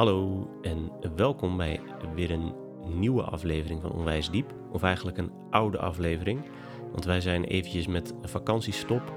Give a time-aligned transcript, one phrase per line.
[0.00, 1.80] Hallo en welkom bij
[2.14, 2.54] weer een
[2.84, 4.54] nieuwe aflevering van Onwijs Diep.
[4.72, 6.40] Of eigenlijk een oude aflevering,
[6.92, 9.12] want wij zijn eventjes met vakantiestop.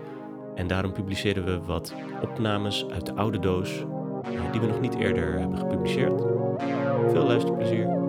[0.56, 3.86] En daarom publiceren we wat opnames uit de oude doos
[4.52, 6.22] die we nog niet eerder hebben gepubliceerd.
[7.12, 8.03] Veel luisterplezier.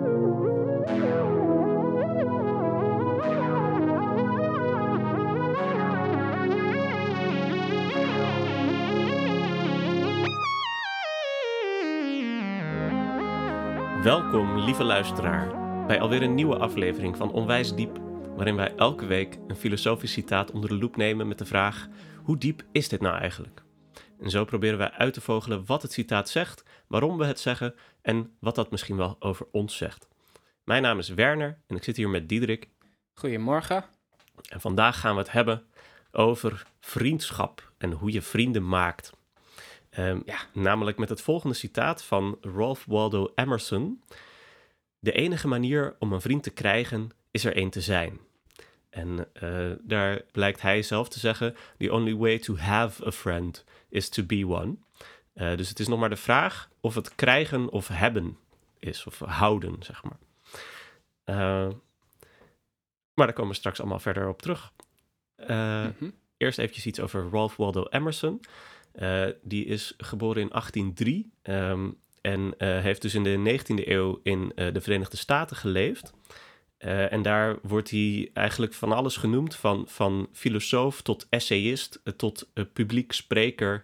[14.05, 15.47] Welkom, lieve luisteraar,
[15.87, 17.97] bij alweer een nieuwe aflevering van Onwijs Diep,
[18.35, 21.87] waarin wij elke week een filosofisch citaat onder de loep nemen met de vraag:
[22.23, 23.63] hoe diep is dit nou eigenlijk?
[24.19, 27.75] En zo proberen wij uit te vogelen wat het citaat zegt, waarom we het zeggen
[28.01, 30.07] en wat dat misschien wel over ons zegt.
[30.63, 32.69] Mijn naam is Werner en ik zit hier met Diederik.
[33.13, 33.85] Goedemorgen.
[34.49, 35.65] En vandaag gaan we het hebben
[36.11, 39.11] over vriendschap en hoe je vrienden maakt.
[39.97, 40.37] Um, ja.
[40.53, 44.03] Namelijk met het volgende citaat van Ralph Waldo Emerson.
[44.99, 48.19] De enige manier om een vriend te krijgen is er één te zijn.
[48.89, 53.63] En uh, daar blijkt hij zelf te zeggen: The only way to have a friend
[53.89, 54.75] is to be one.
[55.33, 58.37] Uh, dus het is nog maar de vraag of het krijgen of hebben
[58.79, 60.17] is, of houden, zeg maar.
[61.25, 61.73] Uh,
[63.13, 64.71] maar daar komen we straks allemaal verder op terug.
[65.37, 66.13] Mm -hmm.
[66.37, 68.41] Eerst eventjes iets over Ralph Waldo Emerson.
[68.99, 74.19] Uh, die is geboren in 1803 um, en uh, heeft dus in de 19e eeuw
[74.23, 76.13] in uh, de Verenigde Staten geleefd.
[76.77, 83.11] en daar wordt hij eigenlijk van alles genoemd, van, van filosoof tot essayist tot publiek
[83.11, 83.83] spreker.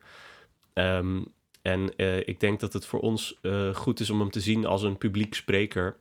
[0.74, 1.26] Um,
[1.62, 3.40] en ik denk dat het voor ons
[3.74, 5.98] goed is om hem te zien als een publiek spreker.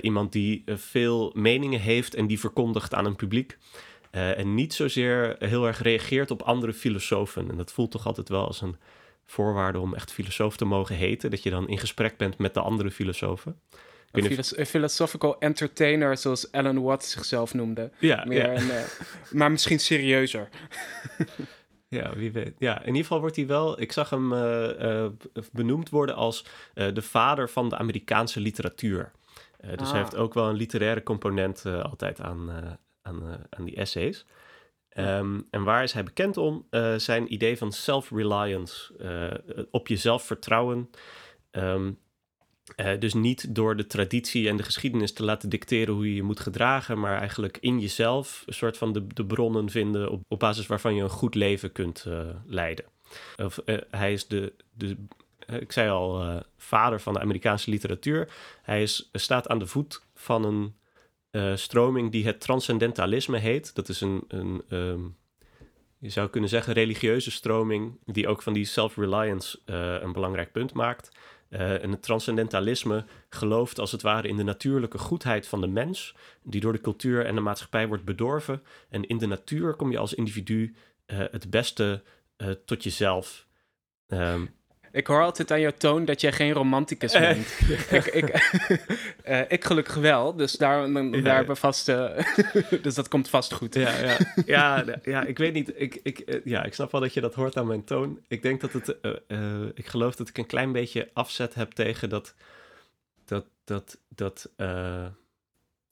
[0.00, 3.58] iemand die veel meningen heeft en die verkondigt aan een publiek.
[4.16, 7.50] Uh, en niet zozeer heel erg reageert op andere filosofen.
[7.50, 8.76] En dat voelt toch altijd wel als een
[9.24, 11.30] voorwaarde om echt filosoof te mogen heten.
[11.30, 13.60] Dat je dan in gesprek bent met de andere filosofen.
[14.10, 17.90] Een, filos philosophical entertainer, zoals Alan Watts zichzelf noemde.
[17.98, 18.60] Ja, Meer ja.
[18.60, 18.80] Een, uh,
[19.38, 20.48] maar misschien serieuzer.
[21.88, 22.54] Ja, wie weet.
[22.58, 23.80] Ja, in ieder geval wordt hij wel.
[23.80, 25.06] Ik zag hem uh, uh,
[25.52, 29.12] benoemd worden als de vader van de Amerikaanse literatuur.
[29.60, 29.90] dus ah.
[29.90, 32.50] hij heeft ook wel een literaire component altijd aan,
[33.06, 34.26] aan, uh, aan die essays.
[34.98, 36.66] Um, en waar is hij bekend om?
[36.70, 40.90] Uh, zijn idee van self-reliance, uh, op jezelf vertrouwen.
[41.50, 41.98] Um,
[42.98, 46.40] dus niet door de traditie en de geschiedenis te laten dicteren hoe je je moet
[46.40, 50.66] gedragen, maar eigenlijk in jezelf een soort van de, de bronnen vinden op, op basis
[50.66, 52.06] waarvan je een goed leven kunt
[52.46, 52.84] leiden.
[53.36, 54.96] Of, hij is de, de
[55.46, 58.28] ik zei al, vader van de Amerikaanse literatuur.
[58.62, 60.74] Hij is, staat aan de voet van een
[61.30, 63.74] uh, stroming die het transcendentalisme heet.
[63.74, 65.16] Dat is een, een um,
[65.98, 70.72] je zou kunnen zeggen, religieuze stroming die ook van die self-reliance uh, een belangrijk punt
[70.72, 71.10] maakt.
[71.50, 76.14] Uh, en het transcendentalisme gelooft als het ware in de natuurlijke goedheid van de mens,
[76.42, 78.62] die door de cultuur en de maatschappij wordt bedorven.
[78.88, 80.74] En in de natuur kom je als individu
[81.06, 82.02] het beste
[82.64, 83.46] tot jezelf.
[84.06, 84.54] Um,
[84.96, 87.20] ik hoor altijd aan jouw toon dat jij geen romanticus eh.
[87.20, 87.58] bent.
[87.90, 88.54] ik, ik,
[89.28, 91.20] uh, ik, gelukkig wel, dus daar, ja.
[91.20, 91.88] daar hebben vast...
[91.88, 92.18] Uh,
[92.82, 93.74] dus dat komt vast goed.
[93.74, 94.16] Ja, ja.
[94.46, 95.72] ja, ja ik weet niet.
[95.74, 98.20] Ik, ik, ja, ik snap wel dat je dat hoort aan mijn toon.
[98.28, 98.96] Ik denk dat het...
[99.74, 102.34] ik geloof dat ik een klein beetje afzet heb tegen dat...
[103.24, 103.44] Dat...
[103.64, 103.98] Dat...
[104.08, 104.50] dat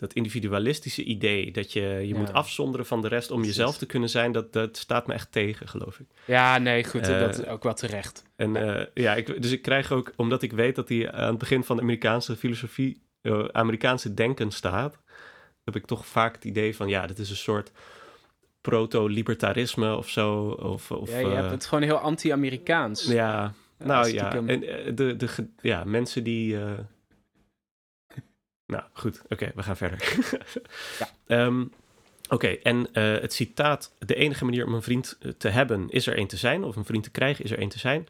[0.05, 4.09] dat individualistische idee, dat je je moet afzonderen van de rest om jezelf te kunnen
[4.09, 6.07] zijn, dat, dat staat me echt tegen, geloof ik.
[6.25, 8.23] Ja, nee, goed, uh, dat is ook wel terecht.
[8.37, 11.29] En ja, uh, ja ik, dus ik krijg ook, omdat ik weet dat hij aan
[11.29, 14.99] het begin van de Amerikaanse filosofie, uh, Amerikaanse denken staat,
[15.65, 17.73] heb ik toch vaak het idee van, ja, dit is een soort
[18.61, 20.49] proto-libertarisme of zo.
[20.49, 23.05] Of, of, ja, je hebt het gewoon heel anti-Amerikaans.
[23.05, 24.61] Ja, nou ja, en
[24.95, 25.29] de, de,
[25.61, 26.57] ja, mensen die
[28.77, 29.23] nou, goed.
[29.29, 30.19] Oké, we gaan verder.
[31.27, 31.45] ja.
[31.47, 31.73] Um,
[32.25, 35.91] Oké, okay, en uh, het citaat: De enige manier om een vriend eh, te hebben
[35.91, 38.09] is er één te zijn, of een vriend te krijgen is er één te zijn,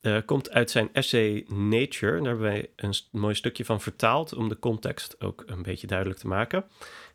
[0.00, 2.16] uh, komt uit zijn essay Nature.
[2.16, 6.18] Daar hebben wij een mooi stukje van vertaald om de context ook een beetje duidelijk
[6.18, 6.64] te maken.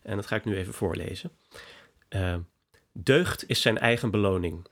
[0.02, 1.32] En dat ga ik nu even voorlezen.
[2.10, 2.36] Uh,
[2.94, 4.68] deugd is zijn eigen beloning.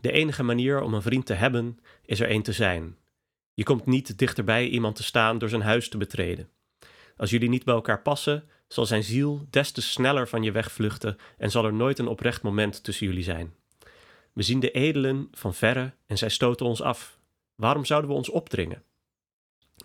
[0.00, 2.96] De enige manier om een vriend te hebben is er één te zijn.
[3.54, 6.48] Je komt niet dichterbij iemand te staan door zijn huis te betreden.
[7.18, 11.16] Als jullie niet bij elkaar passen, zal zijn ziel des te sneller van je wegvluchten
[11.38, 13.54] en zal er nooit een oprecht moment tussen jullie zijn.
[14.32, 17.18] We zien de edelen van verre en zij stoten ons af.
[17.54, 18.82] Waarom zouden we ons opdringen?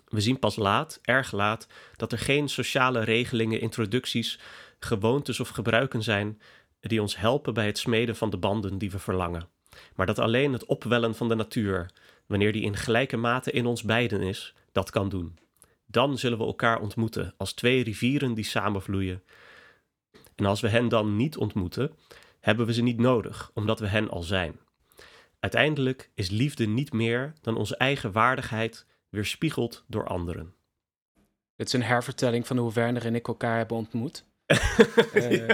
[0.08, 1.66] We zien pas laat, erg laat,
[1.96, 4.38] dat er geen sociale regelingen, introducties,
[4.78, 6.40] gewoontes of gebruiken zijn
[6.80, 9.48] die ons helpen bij het smeden van de banden die we verlangen,
[9.94, 11.90] maar dat alleen het opwellen van de natuur,
[12.26, 15.38] wanneer die in gelijke mate in ons beiden is, dat kan doen.
[15.94, 19.22] Dan zullen we elkaar ontmoeten als twee rivieren die samenvloeien.
[20.34, 21.92] En als we hen dan niet ontmoeten,
[22.40, 24.58] hebben we ze niet nodig, omdat we hen al zijn.
[25.40, 30.54] Uiteindelijk is liefde niet meer dan onze eigen waardigheid weerspiegeld door anderen.
[31.56, 34.24] Het is een hervertelling van hoe Werner en ik elkaar hebben ontmoet.
[35.14, 35.48] uh,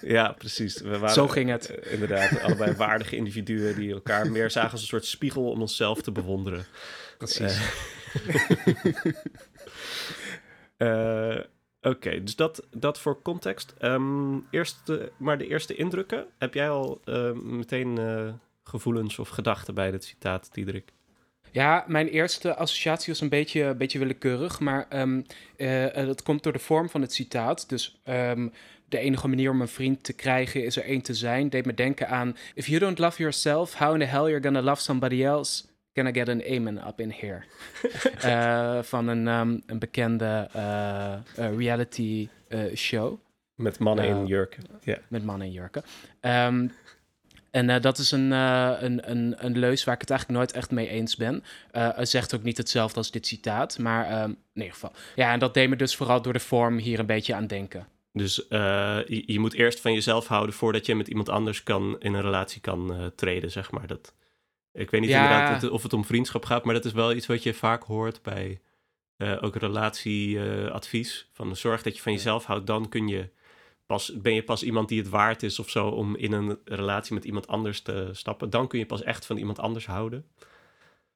[0.16, 0.80] ja, precies.
[0.80, 1.70] We waren, zo ging het.
[1.70, 6.02] Uh, inderdaad, allebei waardige individuen die elkaar meer zagen als een soort spiegel om onszelf
[6.02, 6.64] te bewonderen.
[7.18, 7.56] Precies.
[7.56, 8.00] Uh,
[11.82, 13.74] Oké, dus dat, dat voor context.
[13.80, 17.00] Um, eerste, maar de eerste indrukken, heb jij al
[17.34, 17.98] meteen
[18.64, 20.92] gevoelens of gedachten bij dit citaat, Diederik?
[21.50, 25.26] Ja, mijn eerste associatie was een beetje, beetje willekeurig, maar um,
[25.94, 27.68] dat komt door de vorm van het citaat.
[27.68, 28.00] Dus
[28.92, 31.48] de enige manier om een vriend te krijgen is er één te zijn.
[31.48, 34.62] Deed me denken aan: If you don't love yourself, how in the hell you're gonna
[34.62, 35.64] love somebody else?
[35.92, 37.42] Can I get an amen up in here?
[38.24, 40.48] uh, van een, um, een bekende
[41.34, 42.28] reality
[42.74, 43.18] show.
[43.54, 44.62] Met mannen in jurken.
[44.80, 44.98] Yeah.
[45.08, 45.82] Met mannen in jurken.
[46.20, 46.72] Um,
[47.52, 50.52] en uh, dat is een, uh, een, een, een leus waar ik het eigenlijk nooit
[50.52, 51.44] echt mee eens ben.
[51.72, 54.92] Uh, zegt ook niet hetzelfde als dit citaat, maar um, in ieder geval.
[55.14, 57.86] Ja, en dat deed me dus vooral door de vorm hier een beetje aan denken.
[58.12, 62.14] Dus je, je, moet eerst van jezelf houden voordat je met iemand anders kan, in
[62.14, 63.86] een relatie kan treden, zeg maar.
[63.86, 64.14] Dat,
[64.72, 65.22] ik weet niet ja.
[65.22, 68.22] inderdaad of het om vriendschap gaat, maar dat is wel iets wat je vaak hoort
[68.22, 68.60] bij
[69.40, 71.28] ook relatieadvies.
[71.32, 73.28] van zorg dat je van jezelf houdt, dan kun je
[73.86, 77.14] pas, ben je pas iemand die het waard is of zo om in een relatie
[77.14, 78.50] met iemand anders te stappen.
[78.50, 80.26] Dan kun je pas echt van iemand anders houden.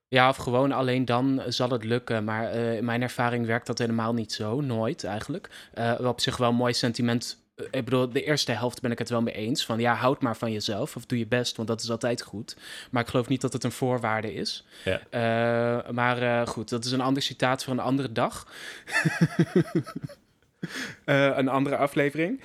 [0.09, 2.25] Ja, of gewoon alleen dan zal het lukken.
[2.25, 4.61] Maar uh, in mijn ervaring werkt dat helemaal niet zo.
[4.61, 5.71] Nooit eigenlijk.
[5.75, 7.46] Uh, op zich wel een mooi sentiment.
[7.57, 9.65] Uh, ik bedoel, de eerste helft ben ik het wel mee eens.
[9.65, 10.97] Van ja, houd maar van jezelf.
[10.97, 12.57] Of doe je best, want dat is altijd goed.
[12.91, 14.67] Maar ik geloof niet dat het een voorwaarde is.
[14.85, 15.83] Ja.
[15.93, 18.47] maar goed, dat is een ander citaat voor een andere dag.
[21.05, 22.41] een andere aflevering.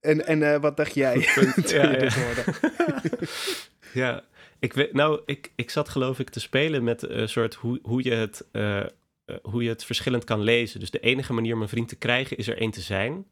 [0.00, 1.18] En, en wat dacht jij
[1.66, 2.10] ja, ja.
[3.92, 4.24] ja,
[4.58, 8.02] ik weet, nou, ik, ik zat geloof ik te spelen met een soort hoe, hoe,
[8.02, 8.44] je het,
[9.42, 10.80] hoe je het verschillend kan lezen.
[10.80, 13.26] Dus de enige manier om een vriend te krijgen is er één te zijn.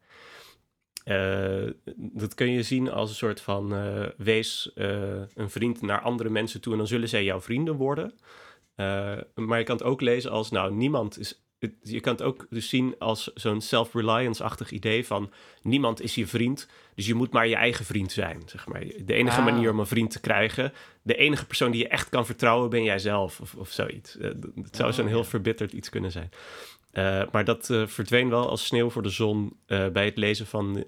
[1.08, 3.74] Uh, dat kun je zien als een soort van
[4.16, 8.14] wees een vriend naar andere mensen toe en dan zullen zij jouw vrienden worden.
[9.34, 11.40] maar je kan het ook lezen als, nou, niemand is
[11.82, 15.32] je kan het ook dus zien als zo'n self-reliance-achtig idee van
[15.62, 18.84] niemand is je vriend, dus je moet maar je eigen vriend zijn, zeg maar.
[19.04, 19.44] De enige ah.
[19.44, 20.72] manier om een vriend te krijgen,
[21.02, 24.16] de enige persoon die je echt kan vertrouwen, ben jij zelf of, of zoiets.
[24.62, 26.30] Het zou oh, zo'n heel verbitterd iets kunnen zijn.
[26.98, 30.84] Uh, maar dat uh, verdween wel als sneeuw voor de zon bij het lezen van,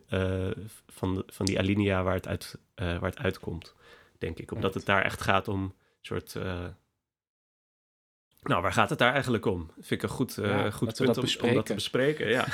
[0.88, 3.74] van, de, van die alinea waar het, uit, waar het uitkomt,
[4.18, 4.52] denk ik.
[4.52, 6.36] Omdat het daar echt gaat om een soort
[8.42, 9.70] nou, waar gaat het daar eigenlijk om?
[9.74, 10.34] Vind ik een goed,
[10.72, 12.28] goed punt om, om, dat te bespreken.
[12.28, 12.46] Ja.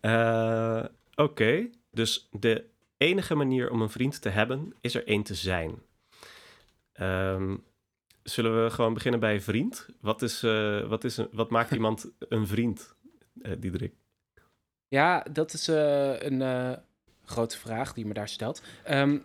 [1.14, 2.64] Oké, dus de
[2.96, 5.82] enige manier om een vriend te hebben is er één te zijn.
[7.00, 7.64] Um,
[8.30, 9.88] zullen we gewoon beginnen bij vriend?
[10.00, 12.94] Wat, is, uh, wat, is een, wat maakt iemand een vriend,
[13.58, 13.94] Diederik?
[14.88, 16.78] Ja, dat is een
[17.24, 18.62] grote vraag die me daar stelt.
[18.90, 19.22] Um,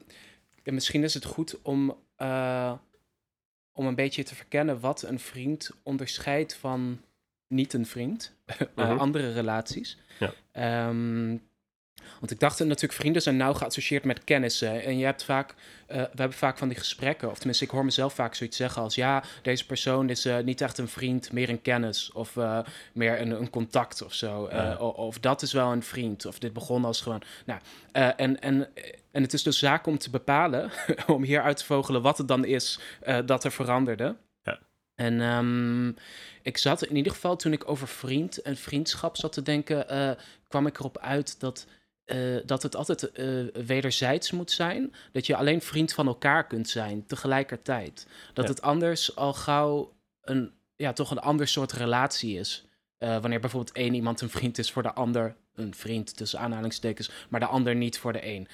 [0.63, 1.97] misschien is het goed om
[3.73, 7.01] om een beetje te verkennen wat een vriend onderscheidt van
[7.47, 8.35] niet een vriend,
[8.75, 9.97] uh andere relaties.
[10.19, 10.87] Ja.
[10.87, 11.49] Um,
[12.21, 14.83] want ik dacht natuurlijk, vrienden zijn nauw geassocieerd met kennissen.
[14.83, 15.55] En je hebt vaak, uh,
[15.87, 18.95] we hebben vaak van die gesprekken, of tenminste, ik hoor mezelf vaak zoiets zeggen als:
[18.95, 22.11] ja, deze persoon is uh, niet echt een vriend, meer een kennis.
[22.11, 22.59] Of uh,
[22.93, 24.49] meer een, een, contact of zo.
[24.51, 24.77] Ja.
[24.77, 26.25] Of, dat is wel een vriend.
[26.25, 27.21] Of dit begon als gewoon.
[27.45, 27.59] Nou,
[27.91, 28.67] en, en,
[29.11, 30.71] en het is dus zaak om te bepalen,
[31.07, 32.79] om hier uit te vogelen wat het dan is
[33.25, 34.15] dat er veranderde.
[34.43, 34.59] Ja.
[34.95, 35.95] En um,
[36.41, 40.17] ik zat in ieder geval toen ik over vriend en vriendschap zat te denken,
[40.47, 41.67] kwam ik erop uit dat
[42.13, 44.93] uh, dat het altijd uh, wederzijds moet zijn.
[45.11, 48.07] Dat je alleen vriend van elkaar kunt zijn tegelijkertijd.
[48.33, 52.65] Dat het anders al gauw een, ja, toch een ander soort relatie is.
[52.99, 57.11] Uh, wanneer bijvoorbeeld één iemand een vriend is voor de ander, een vriend tussen aanhalingstekens,
[57.29, 58.47] maar de ander niet voor de een.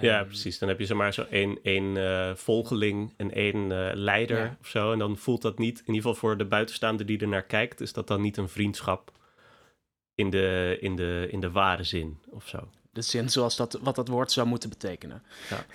[0.00, 0.58] Ja, um, precies.
[0.58, 4.56] Dan heb je zomaar zo één, één volgeling en één leider ja.
[4.60, 4.92] of zo.
[4.92, 7.80] En dan voelt dat niet, in ieder geval voor de buitenstaander die er naar kijkt,
[7.80, 9.12] is dat dan niet een vriendschap
[10.14, 12.68] in de, in de, in de ware zin of zo.
[12.90, 15.22] De zin zoals dat, wat dat woord zou moeten betekenen.
[15.50, 15.66] Ja,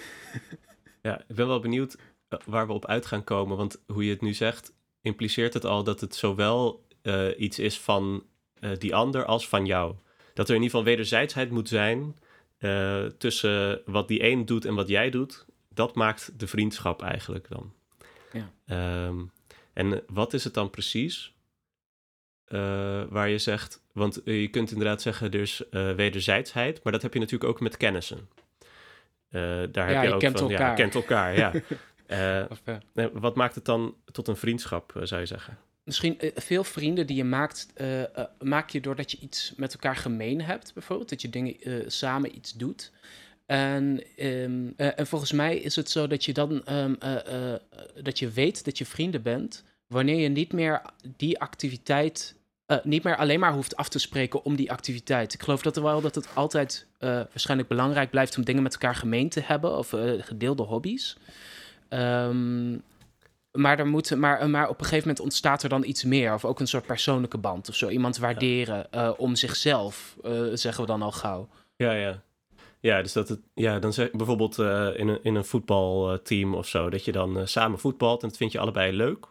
[1.10, 3.58] ja ik ben wel benieuwd eh, waar we op uit gaan komen.
[3.58, 7.79] Want hoe je het nu zegt, impliceert het al dat het zowel uh, iets is
[7.79, 8.24] van
[8.60, 9.96] uh, die ander als van jou.
[10.34, 12.15] Dat er in ieder geval wederzijdsheid moet zijn
[12.60, 15.46] uh, tussen wat die een doet en wat jij doet.
[15.74, 17.74] Dat maakt de vriendschap eigenlijk dan.
[18.31, 19.05] Ja.
[19.08, 19.31] Um,
[19.74, 21.34] en wat is het dan precies?
[22.50, 27.13] Eh, waar je zegt, want je kunt inderdaad zeggen, dus uh, wederzijdsheid, maar dat heb
[27.13, 28.18] je natuurlijk ook met kennissen.
[29.32, 29.41] Uh,
[29.72, 30.70] daar ja, heb je, je ook kent van, elkaar.
[30.70, 31.51] ja, kent elkaar, ja.
[32.10, 35.58] Eh, Of, eh, nee, wat maakt het dan tot een vriendschap, eh, zou je zeggen?
[35.84, 39.74] Misschien eh, veel vrienden die je maakt, eh, eh, maak je doordat je iets met
[39.74, 41.10] elkaar gemeen hebt, bijvoorbeeld.
[41.10, 42.91] Dat je dingen eh, samen iets doet.
[43.46, 47.60] En, ehm, eh, en volgens mij is het zo dat je dan ehm, eh, eh,
[48.03, 50.82] dat je weet dat je vrienden bent, wanneer je niet meer
[51.18, 52.36] die activiteit.
[52.70, 55.34] Eh, niet meer alleen maar hoeft af te spreken om die activiteit.
[55.34, 58.74] Ik geloof dat er wel dat het altijd eh, waarschijnlijk belangrijk blijft om dingen met
[58.74, 61.18] elkaar gemeen te hebben of eh, gedeelde hobby's.
[61.88, 62.72] Ehm,
[63.52, 66.34] maar, er moet, maar, maar op een gegeven moment ontstaat er dan iets meer.
[66.34, 67.90] Of ook een soort persoonlijke band of zo.
[67.90, 70.18] Iemand waarderen om zichzelf,
[70.54, 71.48] zeggen we dan al gauw.
[71.76, 72.22] Ja, ja.
[72.80, 76.90] Ja, dus dat het, ja, dan zeg bijvoorbeeld in een, in een voetbalteam of zo,
[76.90, 79.26] dat je dan samen voetbalt en dat vind je allebei leuk.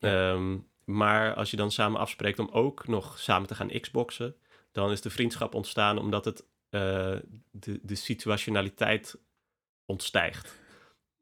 [0.00, 4.36] Ehm, maar als je dan samen afspreekt om ook nog samen te gaan xboxen,
[4.72, 7.16] dan is de vriendschap ontstaan omdat het eh,
[7.50, 9.16] de, de situationaliteit
[9.86, 10.60] ontstijgt.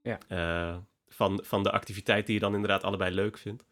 [0.02, 0.19] Ja.
[0.29, 0.76] Eh,
[1.09, 3.64] van, van de activiteit die je dan inderdaad allebei leuk vindt.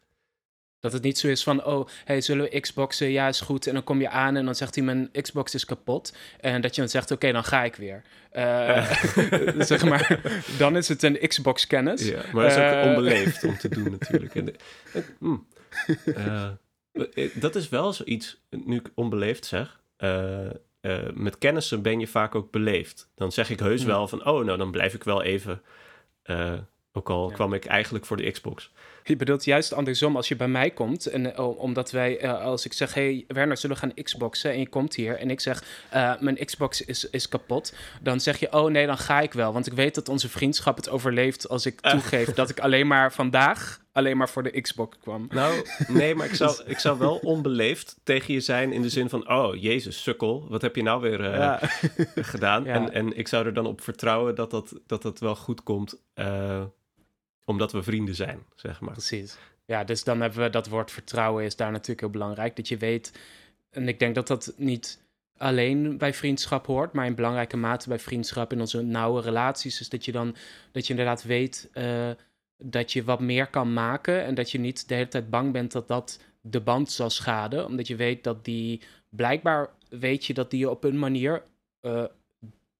[0.79, 3.11] Dat het niet zo is van, oh, hey, zullen we Xboxen?
[3.11, 3.67] Ja, is goed.
[3.67, 6.15] En dan kom je aan en dan zegt hij, mijn Xbox is kapot.
[6.39, 8.03] En dat je dan zegt, oké, dan ga ik weer.
[8.31, 8.91] Eh,
[9.71, 10.21] zeg maar,
[10.57, 12.07] dan is het een Xbox-kennis.
[12.07, 14.35] Ja, maar dat is ook onbeleefd om te doen natuurlijk.
[14.35, 14.55] En,
[15.17, 15.47] hmm.
[16.91, 19.79] Eh, eh, dat is wel zoiets, nu ik onbeleefd zeg.
[19.97, 23.09] eh, met kennissen ben je vaak ook beleefd.
[23.15, 25.61] Dan zeg ik heus wel van, oh, nou dan blijf ik wel even.
[26.91, 27.35] ook al Ja.
[27.35, 28.71] kwam ik eigenlijk voor de Xbox.
[29.03, 31.05] Je bedoelt juist andersom als je bij mij komt.
[31.05, 34.51] En omdat wij, als ik zeg, hey Werner, zullen we gaan Xboxen?
[34.51, 35.63] En je komt hier en ik zeg,
[36.19, 37.73] mijn Xbox is, is kapot.
[38.01, 39.53] Dan zeg je, oh nee, dan ga ik wel.
[39.53, 43.13] Want ik weet dat onze vriendschap het overleeft als ik toegeef dat ik alleen maar
[43.13, 45.27] vandaag alleen maar voor de Xbox kwam.
[45.29, 49.09] Nou, nee, maar ik zou, ik zou wel onbeleefd tegen je zijn in de zin
[49.09, 51.59] van, oh, jezus, sukkel, wat heb je nou weer eh, Ja.
[52.33, 52.63] gedaan?
[52.63, 52.73] Ja.
[52.73, 56.01] En, en ik zou er dan op vertrouwen dat dat, dat, dat wel goed komt,
[56.13, 56.63] eh,
[57.45, 58.91] omdat we vrienden zijn, zeg maar.
[58.91, 59.37] Precies.
[59.65, 62.55] Ja, dus dan hebben we dat woord vertrouwen is daar natuurlijk heel belangrijk.
[62.55, 63.11] Dat je weet,
[63.71, 64.99] en ik denk dat dat niet
[65.37, 69.89] alleen bij vriendschap hoort, maar in belangrijke mate bij vriendschap in onze nauwe relaties, is
[69.89, 70.35] dat je dan,
[70.71, 72.09] dat je inderdaad weet eh,
[72.63, 75.71] dat je wat meer kan maken en dat je niet de hele tijd bang bent
[75.71, 80.51] dat dat de band zal schaden, omdat je weet dat die, blijkbaar weet je dat
[80.51, 81.43] die op een manier
[81.81, 82.03] eh,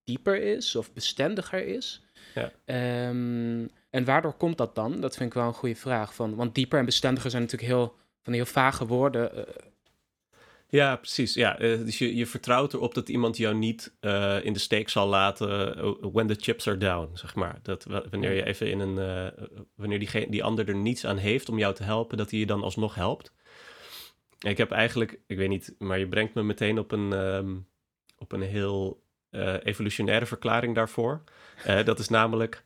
[0.04, 2.02] dieper is of bestendiger is.
[2.36, 2.52] Ja.
[2.66, 5.02] Ehm, en waardoor komt dat dan?
[5.02, 6.14] Dat vind ik wel een goede vraag.
[6.14, 9.48] Van, want dieper en bestendiger zijn natuurlijk heel, van heel vage woorden.
[9.48, 9.54] eh,
[10.72, 11.34] Ja, precies.
[11.34, 14.90] Ja, eh, dus je, je vertrouwt erop dat iemand jou niet eh, in de steek
[14.90, 17.60] zal laten eh, when the chips are down, zeg maar.
[17.62, 19.32] Dat wa- wanneer je even in een,
[19.76, 22.46] wanneer die, die ander er niets aan heeft om jou te helpen, dat hij je
[22.46, 23.34] dan alsnog helpt.
[24.40, 27.56] Ik heb eigenlijk, ik weet niet, maar je brengt me meteen op een, ehm,
[28.18, 29.04] op een heel
[29.64, 31.24] evolutionaire verklaring daarvoor.
[31.84, 32.64] Dat is namelijk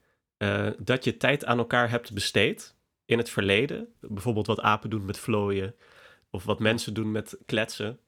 [0.78, 3.88] dat je tijd aan elkaar hebt besteed in het verleden.
[4.00, 5.76] Bijvoorbeeld wat apen doen met vlooien.
[6.36, 8.00] Of wat mensen doen met kletsen.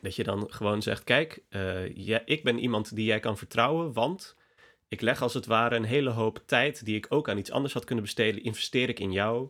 [0.00, 3.92] Dat je dan gewoon zegt: Kijk, eh, ja, ik ben iemand die jij kan vertrouwen.
[3.92, 4.36] Want
[4.88, 7.72] ik leg als het ware een hele hoop tijd die ik ook aan iets anders
[7.72, 8.42] had kunnen besteden.
[8.42, 9.48] Investeer ik in jou.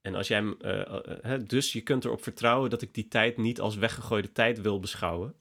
[0.00, 3.36] En als jij, hem, eh, eh, dus je kunt erop vertrouwen dat ik die tijd
[3.36, 5.34] niet als weggegooide tijd wil beschouwen.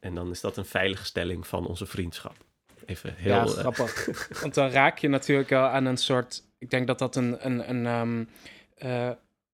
[0.00, 2.36] En dan is dat een veilige stelling van onze vriendschap.
[2.86, 3.32] Even heel.
[3.32, 4.06] ja, grappig.
[4.42, 6.42] Want dan raak je natuurlijk wel aan een soort.
[6.58, 8.24] Ik denk dat dat een, een, een ehm,
[8.80, 9.10] eh,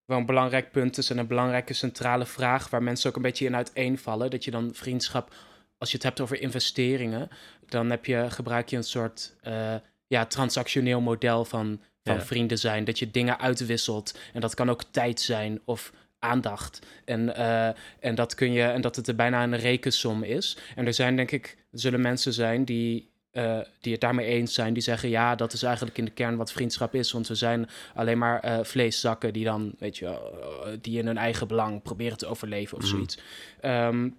[0.07, 3.45] wel een belangrijk punt is en een belangrijke centrale vraag waar mensen ook een beetje
[3.45, 4.29] in uiteenvallen.
[4.29, 5.33] Dat je dan vriendschap,
[5.77, 7.29] als je het hebt over investeringen,
[7.65, 9.75] dan heb je, gebruik je een soort eh,
[10.07, 12.21] ja, transactioneel model van, van Ja.
[12.21, 12.83] vrienden zijn.
[12.83, 14.17] Dat je dingen uitwisselt.
[14.33, 16.79] En dat kan ook tijd zijn of aandacht.
[17.05, 20.57] En, eh, en, dat kun je, en dat het er bijna een rekensom is.
[20.75, 24.53] En er zijn, denk ik, er zullen mensen zijn die, eh, die het daarmee eens
[24.53, 24.73] zijn.
[24.73, 27.11] Die zeggen, ja, dat is eigenlijk in de kern wat vriendschap is.
[27.11, 31.17] Want we zijn alleen maar eh, vleeszakken die dan, weet je, eh, die in hun
[31.17, 32.91] eigen belang proberen te overleven of Mhm.
[32.91, 33.19] zoiets.
[33.61, 34.09] Ehm,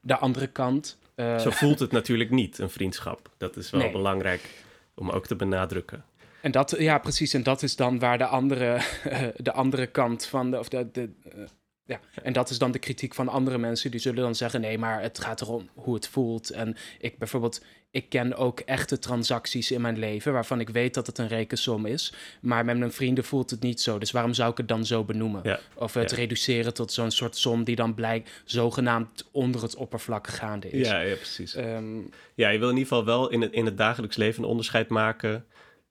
[0.00, 1.00] de andere kant...
[1.16, 3.30] Zo voelt het natuurlijk niet, een vriendschap.
[3.36, 3.90] Dat is wel Nee.
[3.92, 6.04] belangrijk om ook te benadrukken.
[6.40, 7.34] En dat, ja, precies.
[7.34, 8.80] En dat is dan waar de andere,
[9.36, 10.58] de andere kant van de.
[10.58, 11.10] Of de, de
[11.86, 12.00] ja.
[12.22, 13.90] En dat is dan de kritiek van andere mensen.
[13.90, 16.50] Die zullen dan zeggen: nee, maar het gaat erom hoe het voelt.
[16.50, 20.32] En ik bijvoorbeeld, ik ken ook echte transacties in mijn leven.
[20.32, 22.14] waarvan ik weet dat het een rekensom is.
[22.40, 23.98] Maar met mijn vrienden voelt het niet zo.
[23.98, 25.40] Dus waarom zou ik het dan zo benoemen?
[25.44, 25.60] Ja.
[25.74, 26.16] Of het Ja.
[26.16, 30.88] reduceren tot zo'n soort som die dan blijkt zogenaamd onder het oppervlak gaande is.
[30.88, 31.54] Ja, ja precies.
[31.54, 31.96] Ehm,
[32.34, 34.88] Ja, je wil in ieder geval wel in het, in het dagelijks leven een onderscheid
[34.88, 35.44] maken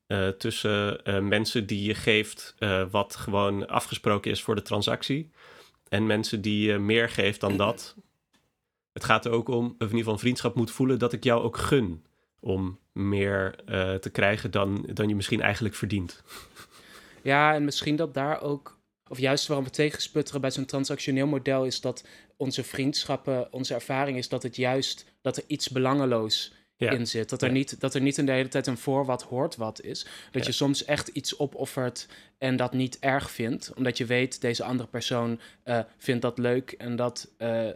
[0.07, 5.31] eh, tussen eh, mensen die je geeft eh, wat gewoon afgesproken is voor de transactie.
[5.91, 7.95] En mensen die je meer geeft dan dat.
[8.93, 11.24] Het gaat er ook om, of in ieder geval een vriendschap moet voelen dat ik
[11.24, 12.05] jou ook gun
[12.39, 16.24] om meer eh, te krijgen dan, dan je misschien eigenlijk verdient.
[17.21, 21.65] Ja, en misschien dat daar ook, of juist waarom we tegensputteren bij zo'n transactioneel model,
[21.65, 22.07] is dat
[22.38, 26.92] onze vriendschappen, onze ervaring is dat het juist, dat er iets belangeloos Ja.
[26.92, 27.30] in zit.
[27.30, 27.54] Dat er, Ja.
[27.54, 30.04] niet, dat er niet in de hele tijd een voor wat hoort wat is.
[30.32, 30.48] Dat Ja.
[30.48, 32.08] je soms echt iets opoffert
[32.38, 33.74] en dat niet erg vindt.
[33.74, 36.72] Omdat je weet, deze andere persoon eh, vindt dat leuk.
[36.72, 37.68] En, dat, eh,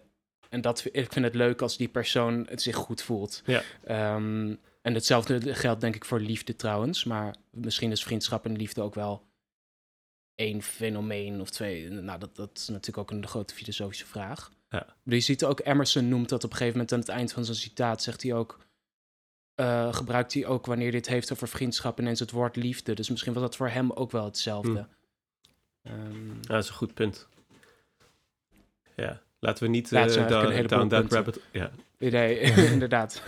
[0.50, 3.42] en dat, ik vind het leuk als die persoon het zich goed voelt.
[3.46, 3.62] Ja.
[3.84, 7.04] Ehm, en hetzelfde geldt denk ik voor liefde trouwens.
[7.04, 9.24] Maar misschien is vriendschap en liefde ook wel
[10.36, 11.90] één fenomeen of twee.
[11.90, 14.52] Nou, dat, dat is natuurlijk ook een grote filosofische vraag.
[14.70, 14.86] Ja.
[15.04, 17.46] Maar je ziet ook, Emerson noemt dat op een gegeven moment aan het eind van
[17.46, 18.65] zijn citaat, zegt hij ook,
[19.56, 22.94] eh, gebruikt hij ook wanneer het heeft over vriendschap ineens het woord liefde.
[22.94, 24.88] Dus misschien was dat voor hem ook wel hetzelfde.
[25.84, 27.28] Ehm, Ja, dat is een goed punt.
[28.96, 31.40] Ja, laten we niet eh, eigenlijk down, een down that rabbit...
[31.52, 31.72] Ja.
[31.98, 32.40] nee,
[32.72, 33.24] inderdaad.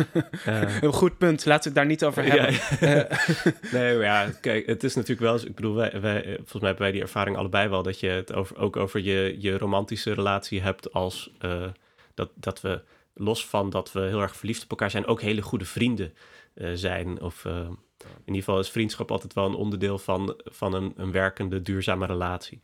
[0.82, 2.54] Een goed punt, laten we het daar niet over hebben.
[2.54, 3.04] Ja.
[3.06, 3.18] Eh,
[3.74, 5.34] nee, maar ja, kijk, het is natuurlijk wel...
[5.34, 7.84] eens- Ik bedoel, wij, wij, volgens mij hebben wij die ervaring allebei wel...
[7.84, 11.32] dat je het over, ook over je, je romantische relatie hebt als...
[11.40, 11.68] eh,
[12.14, 12.82] dat, dat we,
[13.18, 15.06] los van dat we heel erg verliefd op elkaar zijn...
[15.06, 16.14] ook hele goede vrienden
[16.54, 17.22] eh, zijn.
[17.22, 17.70] Of eh,
[18.00, 22.06] in ieder geval is vriendschap altijd wel een onderdeel van, van een, een werkende, duurzame
[22.06, 22.60] relatie.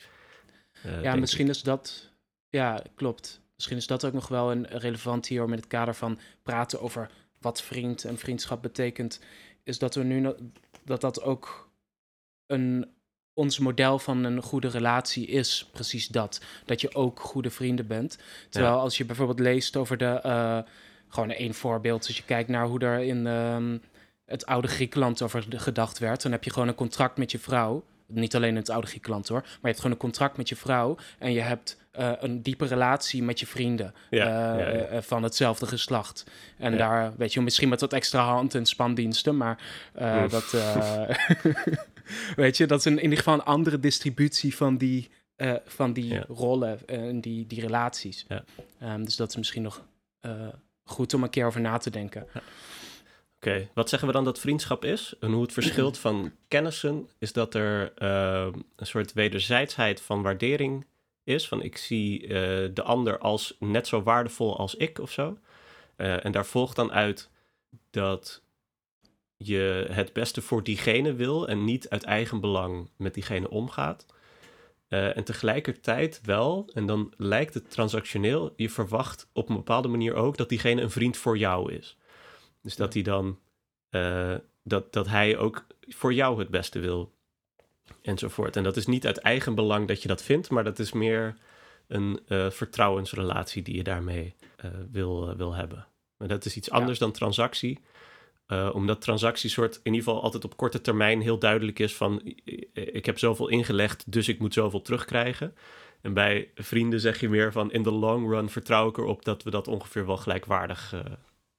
[0.83, 2.11] Eh, ja, misschien is dat.
[2.49, 3.41] Ja, klopt.
[3.55, 7.09] Misschien is dat ook nog wel een relevant hier met het kader van praten over
[7.39, 9.19] wat vriend en vriendschap betekent.
[9.63, 10.33] Is dat we nu
[10.85, 11.69] dat dat ook
[12.45, 12.93] een
[13.33, 16.41] ons model van een goede relatie is precies dat.
[16.65, 18.17] Dat je ook goede vrienden bent.
[18.49, 20.05] Terwijl als je bijvoorbeeld leest over de.
[20.23, 20.57] eh,
[21.07, 22.07] gewoon één voorbeeld.
[22.07, 23.77] Als je kijkt naar hoe er in ehm,
[24.25, 26.21] het oude Griekenland over gedacht werd.
[26.21, 27.83] Dan heb je gewoon een contract met je vrouw.
[28.07, 29.39] Niet alleen in het oude Griekenland hoor.
[29.41, 30.97] Maar je hebt gewoon een contract met je vrouw.
[31.19, 33.93] En je hebt eh, een diepe relatie met je vrienden.
[34.09, 35.01] Ja, eh, ja, ja.
[35.01, 36.25] van hetzelfde geslacht.
[36.57, 39.37] En daar, weet je, misschien met wat extra hand- en spandiensten.
[39.37, 39.57] Maar
[40.29, 40.53] dat.
[42.05, 45.09] eh, weet je, dat is een, in ieder geval een andere distributie van die.
[45.35, 46.25] eh, van die Ja.
[46.27, 48.25] rollen en die, die relaties.
[48.27, 48.43] Ja.
[48.79, 49.85] Ehm, dus dat is misschien nog
[50.19, 50.47] eh,
[50.83, 52.27] goed om een keer over na te denken.
[53.35, 55.13] Oké, wat zeggen we dan dat vriendschap is?
[55.19, 60.85] En hoe het verschilt van kennissen is dat er eh, een soort wederzijdsheid van waardering
[61.23, 61.47] is.
[61.47, 62.29] Van ik zie eh,
[62.73, 65.37] de ander als net zo waardevol als ik of zo.
[65.95, 67.29] Eh, en daar volgt dan uit
[67.89, 68.41] dat
[69.47, 74.05] je het beste voor diegene wil en niet uit eigen belang met diegene omgaat.
[74.87, 80.13] Eh, en tegelijkertijd wel, en dan lijkt het transactioneel, je verwacht op een bepaalde manier
[80.13, 81.97] ook dat diegene een vriend voor jou is.
[82.61, 83.39] Dus dat hij dan,
[83.89, 87.13] eh, dat, dat hij ook voor jou het beste wil.
[88.01, 88.55] Enzovoort.
[88.55, 91.37] En dat is niet uit eigen belang dat je dat vindt, maar dat is meer
[91.87, 94.35] een eh, vertrouwensrelatie die je daarmee
[94.91, 95.87] wil, wil hebben.
[96.17, 96.73] Maar dat is iets Ja.
[96.73, 97.79] anders dan transactie.
[98.53, 102.21] Eh, omdat transactie soort in ieder geval altijd op korte termijn heel duidelijk is van
[102.73, 105.55] ik heb zoveel ingelegd, dus ik moet zoveel terugkrijgen.
[106.01, 109.43] En bij vrienden zeg je meer van in de long run vertrouw ik erop dat
[109.43, 110.99] we dat ongeveer wel gelijkwaardig eh,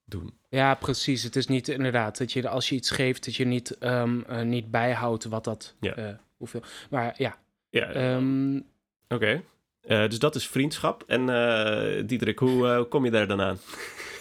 [0.04, 0.34] doen.
[0.48, 1.22] Ja, precies.
[1.22, 4.42] Het is niet inderdaad dat je als je iets geeft, dat je niet, ehm, eh,
[4.42, 5.74] niet bijhoudt wat dat.
[5.80, 6.20] Ja.
[6.36, 6.62] hoeveel.
[6.90, 7.38] Maar ja.
[7.70, 8.60] Ja, ehm,
[9.08, 9.42] oké.
[9.84, 11.04] Eh, dus dat is vriendschap.
[11.06, 13.58] En eh Diederik, hoe eh, kom je daar dan aan?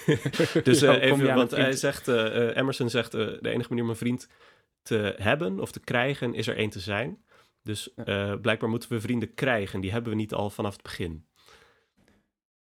[0.64, 4.28] dus Ja, hoe even, want hij zegt, Emerson zegt, de enige manier om een vriend
[4.82, 7.24] te hebben of te krijgen, is er één te zijn.
[7.62, 7.90] Dus
[8.42, 9.82] blijkbaar moeten we vrienden krijgen.
[9.82, 11.26] Die hebben we niet al vanaf het begin.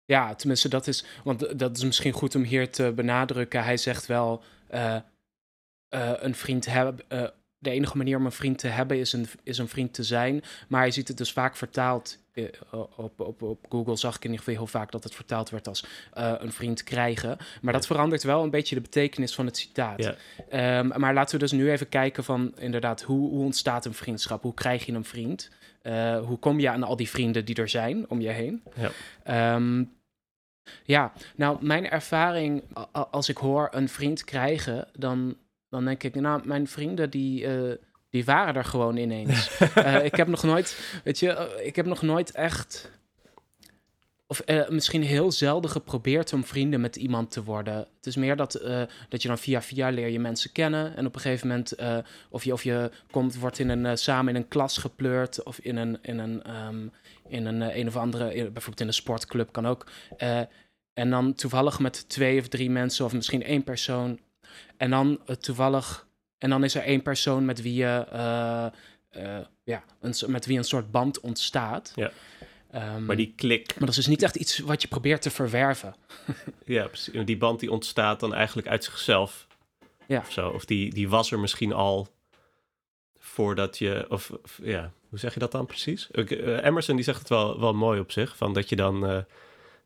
[0.05, 1.05] Ja, tenminste, dat is.
[1.25, 3.65] Want dat is misschien goed om hier te benadrukken.
[3.65, 4.43] Hij zegt wel:
[5.89, 7.05] een vriend hebben.
[7.59, 10.43] de enige manier om een vriend te hebben is een, is een vriend te zijn.
[10.69, 12.24] Maar je ziet het dus vaak vertaald.
[12.35, 12.45] Eh,
[12.97, 15.69] op, op, op Google zag ik in ieder geval heel vaak dat het vertaald werd
[15.69, 17.37] als eh, een vriend krijgen.
[17.63, 20.03] Maar dat verandert wel een beetje de betekenis van het citaat.
[20.03, 20.15] Ja.
[20.49, 24.43] Ehm, maar laten we dus nu even kijken van inderdaad, hoe, hoe ontstaat een vriendschap?
[24.43, 25.51] Hoe krijg je een vriend?
[25.83, 28.63] Eh, hoe kom je aan al die vrienden die er zijn om je heen?
[28.75, 28.91] Ja.
[29.23, 29.85] Ehm,
[30.85, 35.37] ja, nou, mijn ervaring, als ik hoor een vriend krijgen, dan,
[35.69, 37.47] dan denk ik, nou, mijn vrienden die,
[38.15, 39.51] die waren er gewoon ineens.
[39.75, 42.91] Eh, ik heb nog nooit, weet je, eh, ik heb nog nooit echt,
[44.27, 47.75] of eh, misschien heel zelden geprobeerd om vrienden met iemand te worden.
[47.75, 48.53] Het is meer dat,
[49.09, 51.75] dat je dan via via leer je mensen kennen en op een gegeven moment,
[52.31, 55.77] of je, of je komt, wordt in een, samen in een klas gepleurd of in
[55.77, 56.87] een, in een, ehm,
[57.29, 59.87] in een, een of andere, in- bijvoorbeeld in een sportclub kan ook.
[60.95, 64.19] En dan toevallig met twee of drie mensen of misschien één persoon.
[64.77, 66.07] En dan toevallig,
[66.45, 68.67] en dan is er één persoon met wie je, eh,
[69.11, 71.93] eh, ja, een, met wie een soort band ontstaat.
[71.95, 72.11] Ja.
[72.71, 75.31] Ehm, Maar die klik, maar dat is dus niet echt iets wat je probeert te
[75.31, 75.95] verwerven.
[76.65, 77.25] ja, precies.
[77.25, 79.47] die band die ontstaat dan eigenlijk uit zichzelf.
[80.07, 80.19] Ja.
[80.19, 80.49] Of zo.
[80.49, 82.09] Of die, die was er misschien al
[83.19, 86.09] voordat je, of, of- ja, hoe zeg je dat dan precies?
[86.11, 89.25] Ik, eh, Emerson die zegt het wel, wel mooi op zich, van dat je dan,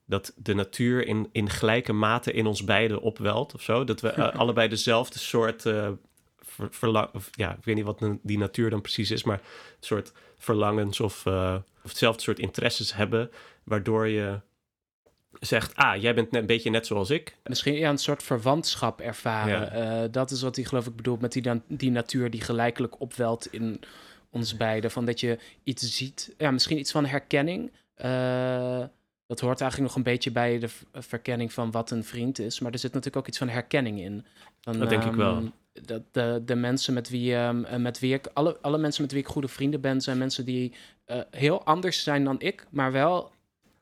[0.06, 3.84] dat de natuur in, in gelijke mate in ons beiden opwelt of zo.
[3.84, 5.64] Dat we allebei dezelfde soort,
[6.58, 9.76] ver- verlang, of, ja, ik weet niet wat die natuur dan precies is, maar een
[9.80, 13.30] soort verlangens of, eh, of hetzelfde soort interesses hebben,
[13.64, 14.40] waardoor je
[15.40, 17.36] zegt, ah, jij bent net, een beetje net zoals ik.
[17.44, 19.72] Misschien ja, een soort verwantschap ervaren.
[19.72, 23.00] Eh, dat is wat hij geloof ik bedoelt met die, dan, die natuur die gelijkelijk
[23.00, 23.80] opwelt in
[24.30, 24.90] ons beiden.
[24.90, 27.72] Van dat je iets ziet, ja, misschien iets van herkenning.
[27.94, 28.84] Eh,
[29.26, 32.60] dat hoort eigenlijk nog een beetje bij de verkenning van wat een vriend is.
[32.60, 34.24] Maar er zit natuurlijk ook iets van herkenning in.
[34.60, 35.52] Van, Dat denk ik wel.
[35.84, 39.12] Dat de, de mensen met wie, ehm, eh, met wie ik, alle, alle mensen met
[39.12, 40.72] wie ik goede vrienden ben, zijn mensen die
[41.04, 43.30] eh, heel anders zijn dan ik, maar wel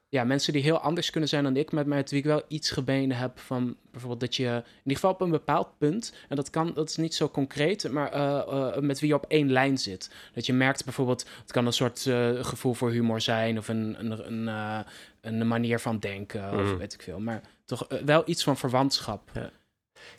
[0.08, 2.70] ja, mensen die heel anders kunnen zijn dan ik, met, met wie ik wel iets
[2.70, 6.50] gemeen heb van bijvoorbeeld dat je in ieder geval op een bepaald punt, en dat
[6.50, 10.10] kan, dat is niet zo concreet, maar eh, met wie je op één lijn zit.
[10.34, 12.00] Dat je merkt bijvoorbeeld, het kan een soort
[12.46, 14.86] gevoel voor humor zijn of een, een, een,
[15.20, 16.76] een manier van denken of Mhm.
[16.76, 19.30] weet ik veel, maar toch wel iets van verwantschap.
[19.34, 19.50] Ja,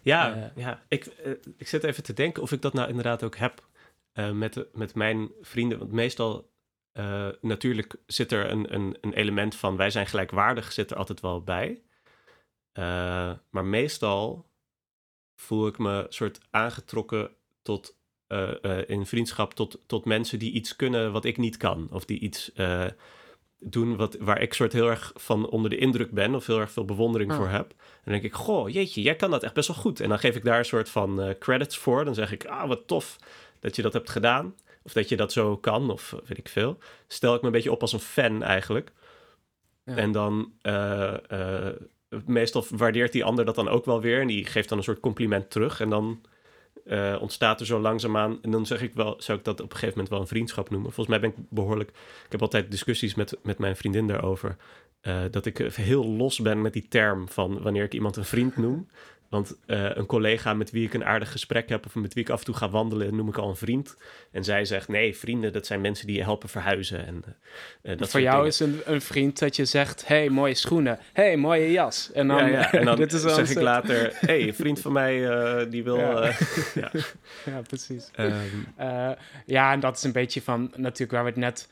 [0.03, 0.55] Eh.
[0.55, 0.83] ja.
[0.87, 3.65] Ik, eh, ik zit even te denken of ik dat nou inderdaad ook heb
[4.13, 5.77] eh, met, met mijn vrienden.
[5.79, 6.55] Want meestal,
[7.41, 11.41] natuurlijk zit er een, een, een element van wij zijn gelijkwaardig, zit er altijd wel
[11.41, 11.81] bij.
[13.49, 14.49] Maar meestal
[15.35, 17.29] voel ik me soort aangetrokken
[17.61, 17.95] tot,
[18.87, 21.87] in vriendschap tot, tot mensen die iets kunnen wat ik niet kan.
[21.91, 22.51] Of die iets
[23.59, 26.71] doen wat, waar ik soort heel erg van onder de indruk ben of heel erg
[26.71, 27.37] veel bewondering Oh.
[27.37, 27.73] voor heb.
[28.03, 29.99] Dan denk ik, goh, jeetje, jij kan dat echt best wel goed.
[29.99, 32.05] En dan geef ik daar een soort van eh, credits voor.
[32.05, 33.17] Dan zeg ik, ah, wat tof
[33.59, 34.55] dat je dat hebt gedaan.
[34.83, 36.77] Of dat je dat zo kan, of eh, weet ik veel.
[37.07, 38.91] Stel ik me een beetje op als een fan eigenlijk.
[39.85, 39.95] Ja.
[39.95, 41.13] En dan, eh,
[42.25, 44.21] meestal waardeert die ander dat dan ook wel weer.
[44.21, 45.79] En die geeft dan een soort compliment terug.
[45.79, 46.21] En dan
[46.85, 48.39] eh, ontstaat er zo langzaamaan...
[48.41, 50.69] En dan zeg ik wel, zou ik dat op een gegeven moment wel een vriendschap
[50.69, 50.91] noemen.
[50.91, 51.89] Volgens mij ben ik behoorlijk...
[52.25, 54.55] Ik heb altijd discussies met, met mijn vriendin daarover.
[55.01, 58.57] eh, dat ik heel los ben met die term van wanneer ik iemand een vriend
[58.57, 58.87] noem.
[59.29, 61.85] Want eh, een collega met wie ik een aardig gesprek heb...
[61.85, 63.97] of met wie ik af en toe ga wandelen, noem ik al een vriend.
[64.31, 67.05] En zij zegt, nee, vrienden, dat zijn mensen die je helpen verhuizen.
[67.05, 67.23] En,
[67.81, 68.49] eh, dat Voor jou dingen.
[68.49, 70.99] is een, een vriend dat je zegt, hey, mooie schoenen.
[71.13, 72.11] hey, mooie jas.
[72.13, 72.71] En dan, ja, ja.
[72.71, 74.11] En dan dit is dan zeg ik later...
[74.13, 75.97] hey, een vriend van mij eh, die wil...
[75.97, 76.23] Ja.
[76.73, 76.91] ja.
[77.45, 78.09] Ja, precies.
[78.15, 78.35] Ehm,
[78.75, 79.11] Eh,
[79.45, 81.69] ja, en dat is een beetje van natuurlijk waar we het net,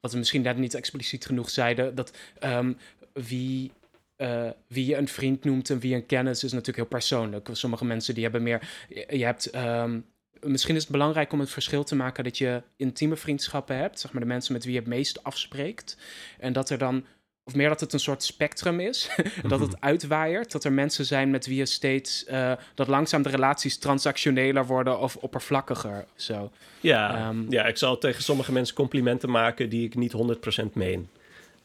[0.00, 2.72] wat we misschien net niet expliciet genoeg zeiden, dat ehm,
[3.12, 3.72] wie,
[4.18, 7.48] eh, wie je een vriend noemt en wie een kennis is natuurlijk heel persoonlijk.
[7.52, 8.68] Sommige mensen die hebben meer,
[9.08, 10.00] je, hebt, ehm,
[10.40, 14.12] misschien is het belangrijk om het verschil te maken dat je intieme vriendschappen hebt, zeg
[14.12, 15.96] maar de mensen met wie je het meest afspreekt,
[16.38, 17.04] en dat er dan
[17.48, 19.10] of meer dat het een soort spectrum is.
[19.48, 20.52] dat het uitwaaiert.
[20.52, 22.24] Dat er mensen zijn met wie je steeds.
[22.24, 25.98] eh, dat langzaam de relaties transactioneler worden of oppervlakkiger.
[25.98, 26.50] of Zo.
[26.80, 31.08] ja, Ehm, ja, ik zal tegen sommige mensen complimenten maken die ik niet 100% meen.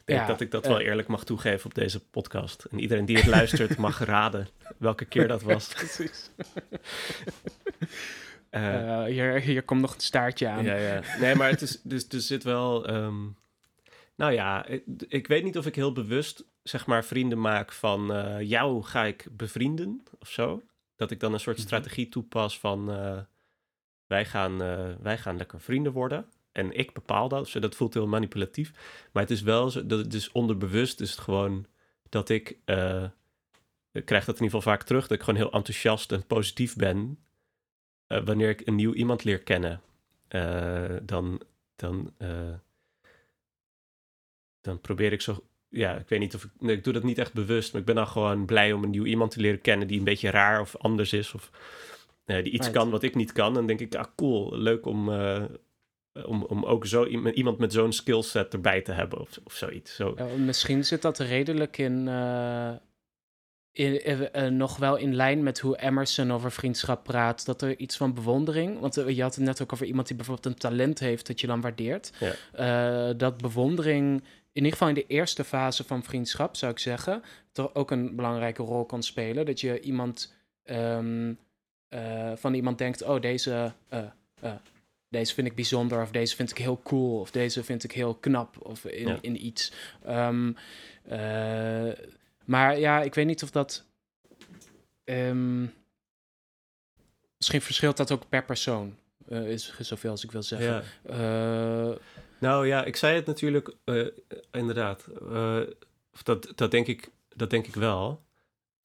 [0.06, 0.86] Ik denk Ja, dat ik dat wel eh.
[0.86, 2.64] eerlijk mag toegeven op deze podcast.
[2.64, 5.68] En iedereen die het luistert mag raden welke keer dat was.
[5.74, 6.30] Precies.
[8.50, 10.64] Eh, Eh, hier, hier komt nog een staartje aan.
[10.64, 11.02] ja, ja.
[11.20, 12.88] Nee, maar het is, dus, er zit wel...
[12.88, 13.22] ehm,
[14.16, 18.06] nou ja, ik, ik weet niet of ik heel bewust, zeg maar, vrienden maak van...
[18.46, 20.62] jou ga ik bevrienden, of zo.
[20.96, 21.66] Dat ik dan een soort Mhm.
[21.66, 22.86] strategie toepas van...
[24.08, 24.58] wij, gaan,
[25.02, 26.26] wij gaan lekker vrienden worden.
[26.54, 27.44] En ik bepaal dat.
[27.44, 28.72] Dus dat voelt heel manipulatief.
[29.12, 31.66] Maar het is wel zo, dat het is onderbewust is het gewoon
[32.10, 32.58] dat ik...
[32.66, 33.04] eh,
[33.92, 36.76] ik krijg dat in ieder geval vaak terug, dat ik gewoon heel enthousiast en positief
[36.76, 37.20] ben...
[38.08, 39.82] eh, wanneer ik een nieuw iemand leer kennen.
[40.28, 41.42] Eh, dan,
[41.76, 42.14] dan,
[44.62, 45.44] dan probeer ik zo...
[45.70, 46.52] Ja, ik weet niet of ik...
[46.60, 48.90] Nee, ik doe dat niet echt bewust, maar ik ben dan gewoon blij om een
[48.90, 51.34] nieuw iemand te leren kennen die een beetje raar of anders is.
[51.34, 51.52] Of
[52.26, 52.72] die iets Right.
[52.72, 53.54] kan wat ik niet kan.
[53.54, 55.10] Dan denk ik, ah cool, leuk om,
[56.26, 59.96] om, om ook zo iemand, met zo'n skillset erbij te hebben of, of zoiets.
[59.96, 60.14] Zo.
[60.14, 62.08] Eh, misschien zit dat redelijk in.
[62.08, 62.72] eh,
[63.72, 67.46] in eh, eh, nog wel in lijn met hoe Emerson over vriendschap praat.
[67.46, 68.80] Dat er iets van bewondering.
[68.80, 71.28] Want eh, je had het net ook over iemand die bijvoorbeeld een talent heeft.
[71.28, 72.12] dat je dan waardeert.
[72.20, 72.34] Ja.
[73.10, 74.20] Eh, dat bewondering.
[74.52, 77.24] In ieder geval in de eerste fase van vriendschap, zou ik zeggen.
[77.52, 79.46] toch ook een belangrijke rol kan spelen.
[79.46, 80.34] Dat je iemand.
[80.64, 81.34] ehm,
[81.88, 83.72] eh, van iemand denkt: oh, deze.
[83.90, 84.00] eh,
[84.42, 84.52] eh,
[85.14, 88.16] deze vind ik bijzonder, of deze vind ik heel cool, of deze vind ik heel
[88.16, 89.18] knap, of in, Ja.
[89.22, 89.72] in iets.
[90.04, 90.52] Ehm,
[91.04, 91.92] eh,
[92.46, 93.86] maar ja, ik weet niet of dat.
[95.04, 95.62] ehm,
[97.38, 98.96] misschien verschilt dat ook per persoon,
[99.28, 100.84] eh, is zoveel als ik wil zeggen.
[101.04, 101.92] Ja.
[101.92, 101.98] Eh,
[102.40, 104.08] Nou ja, ik zei het natuurlijk uh,
[104.52, 105.08] inderdaad.
[105.22, 105.62] Uh,
[106.24, 108.24] dat, dat, denk ik, dat denk ik wel.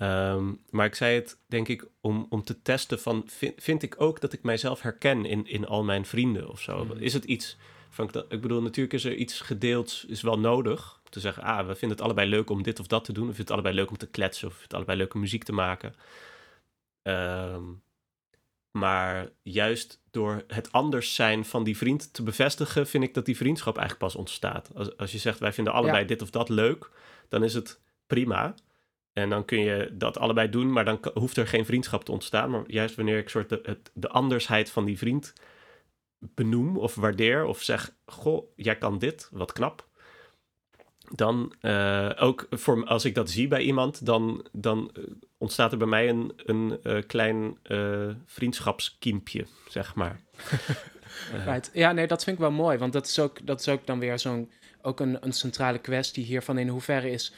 [0.02, 3.22] Um, maar ik zei het denk ik om, om te testen van...
[3.26, 6.84] Vind, vind ik ook dat ik mijzelf herken in, in al mijn vrienden of zo?
[6.84, 6.92] Mm.
[6.92, 7.56] Is het iets...
[7.90, 11.00] Van, ik bedoel, natuurlijk is er iets gedeeld, is wel nodig.
[11.08, 13.26] Te zeggen, ah, we vinden het allebei leuk om dit of dat te doen.
[13.26, 14.48] We vinden het allebei leuk om te kletsen.
[14.48, 15.94] Of we vinden het allebei leuk om muziek te maken.
[17.02, 17.82] Um,
[18.70, 23.37] maar juist door het anders zijn van die vriend te bevestigen, vind ik dat die
[23.37, 24.70] vriendschap eigenlijk pas ontstaat.
[24.74, 26.90] Als, als je zegt wij vinden allebei dit of dat leuk,
[27.28, 28.54] dan is het prima.
[29.18, 32.50] En dan kun je dat allebei doen, maar dan hoeft er geen vriendschap te ontstaan.
[32.50, 35.33] Maar juist wanneer ik soort de, het, de andersheid van die vriend
[36.18, 39.87] benoem of waardeer of zeg: Goh, jij kan dit, wat knap
[41.11, 45.02] dan uh, ook voor, als ik dat zie bij iemand, dan, dan eh,
[45.38, 47.59] ontstaat er bij mij een, een uh, klein
[48.26, 50.20] vriendschapskiempje, zeg maar.
[51.46, 51.70] right.
[51.72, 53.98] Ja, nee, dat vind ik wel mooi, want dat is ook, dat is ook dan
[53.98, 54.50] weer zo'n
[54.83, 57.33] ook een, een centrale kwestie hiervan in hoeverre is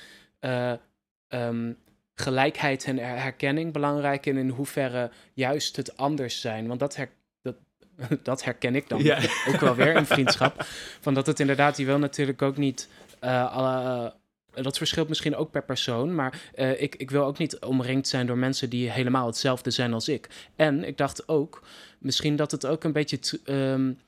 [1.31, 1.77] um,
[2.15, 6.67] gelijkheid en herkenning belangrijk en in hoeverre juist het anders zijn.
[6.67, 7.11] Want dat, her,
[7.43, 7.57] dat,
[8.23, 9.19] dat herken ik dan ja.
[9.49, 10.65] ook wel weer in vriendschap.
[11.01, 12.89] Van dat het inderdaad, die wil natuurlijk ook niet
[13.25, 14.07] uh,
[14.55, 18.27] dat verschilt misschien ook per persoon, maar uh, ik, ik wil ook niet omringd zijn
[18.27, 20.29] door mensen die helemaal hetzelfde zijn als ik.
[20.57, 21.63] En ik dacht ook,
[21.99, 23.99] misschien dat het ook een beetje um,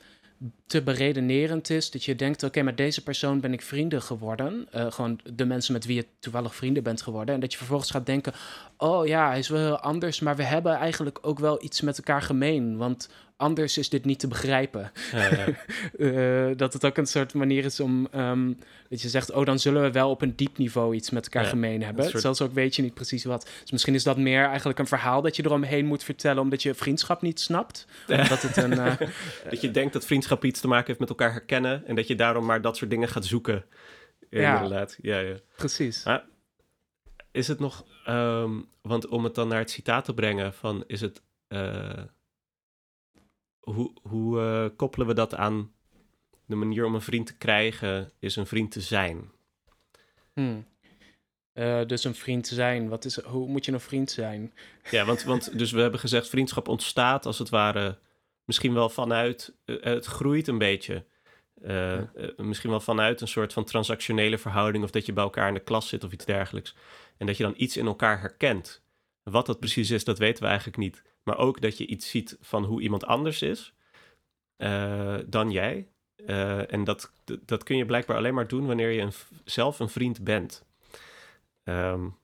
[0.67, 1.91] te beredenerend is.
[1.91, 4.69] Dat je denkt, oké, met deze persoon ben ik vrienden geworden.
[4.75, 7.35] Uh, gewoon de mensen met wie je toevallig vrienden bent geworden.
[7.35, 8.33] En dat je vervolgens gaat denken,
[8.77, 11.97] oh ja, hij is wel heel anders, maar we hebben eigenlijk ook wel iets met
[11.97, 12.77] elkaar gemeen.
[12.77, 14.93] Want anders is dit niet te begrijpen.
[15.13, 15.47] Ja, ja.
[15.97, 19.59] uh, dat het ook een soort manier is om, um, dat je zegt, oh, dan
[19.59, 22.05] zullen we wel op een diep niveau iets met elkaar gemeen hebben.
[22.09, 22.23] Soort...
[22.23, 23.51] Zelfs ook weet je niet precies wat.
[23.61, 26.75] Dus misschien is dat meer eigenlijk een verhaal dat je eromheen moet vertellen, omdat je
[26.75, 27.87] vriendschap niet snapt.
[28.07, 28.93] Dat, het een, uh,
[29.51, 32.15] dat je denkt dat vriendschap iets te maken heeft met elkaar herkennen en dat je
[32.15, 33.65] daarom maar dat soort dingen gaat zoeken.
[34.31, 35.37] Inderdaad, ja, ja.
[35.57, 36.05] Precies.
[36.05, 36.25] Maar
[37.31, 41.01] is het nog, um, want om het dan naar het citaat te brengen van, is
[41.01, 41.23] het...
[41.49, 41.91] Uh,
[43.63, 45.73] hoe, hoe uh, koppelen we dat aan
[46.47, 49.31] de manier om een vriend te krijgen, is een vriend te zijn?
[50.33, 50.67] Hmm.
[51.55, 54.53] Uh, dus een vriend te zijn, wat is, hoe moet je een vriend zijn?
[54.91, 57.99] Ja, want, want dus we hebben gezegd, vriendschap ontstaat als het ware
[58.45, 61.05] misschien wel vanuit, uh, het groeit een beetje.
[61.63, 62.01] Uh,
[62.37, 65.61] misschien wel vanuit een soort van transactionele verhouding of dat je bij elkaar in de
[65.61, 66.75] klas zit of iets dergelijks.
[67.17, 68.83] En dat je dan iets in elkaar herkent.
[69.23, 72.37] Wat dat precies is, dat weten we eigenlijk niet maar ook dat je iets ziet
[72.41, 73.75] van hoe iemand anders is
[74.59, 75.89] uh, dan jij.
[76.17, 79.13] Uh, en dat, dat kun je blijkbaar alleen maar doen wanneer je een,
[79.45, 80.67] zelf een vriend bent.
[81.65, 82.17] Um,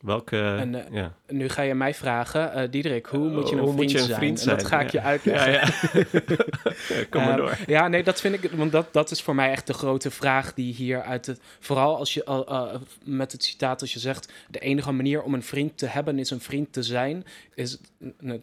[0.00, 1.14] Welke, en, uh, ja.
[1.28, 4.04] Nu ga je mij vragen, uh, Diederik, hoe moet je een, hoe vriend, je een
[4.04, 4.18] zijn?
[4.18, 4.56] vriend, zijn?
[4.56, 5.52] En dat ga ik je uitleggen.
[5.52, 5.60] Ja,
[6.88, 7.04] ja.
[7.10, 7.58] Kom maar door.
[7.66, 10.54] ja, nee, dat vind ik, want dat, dat is voor mij echt de grote vraag
[10.54, 11.40] die hier uit het...
[11.60, 15.42] Vooral als je uh, met het citaat als je zegt, de enige manier om een
[15.42, 17.78] vriend te hebben is een vriend te zijn, is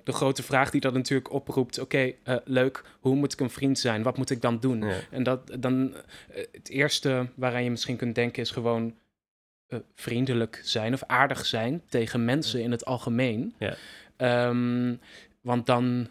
[0.03, 1.79] de grote vraag die dat natuurlijk oproept.
[1.79, 4.03] Oké, okay, leuk, hoe moet ik een vriend zijn?
[4.03, 4.83] Wat moet ik dan doen?
[5.11, 5.93] En dat, dan,
[6.51, 8.93] het eerste waaraan je misschien kunt denken is gewoon
[9.69, 13.55] uh, vriendelijk zijn of aardig zijn tegen mensen in het algemeen.
[13.59, 13.75] Ja.
[14.47, 14.99] Um,
[15.41, 16.07] want dan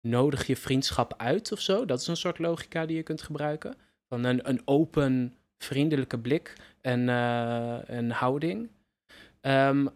[0.00, 1.84] nodig je vriendschap uit of zo.
[1.84, 3.74] Dat is een soort logica die je kunt gebruiken.
[4.08, 8.68] Van een, een open, vriendelijke blik en, uh, en houding.
[9.40, 9.88] Um,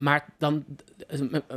[0.00, 0.64] maar dan,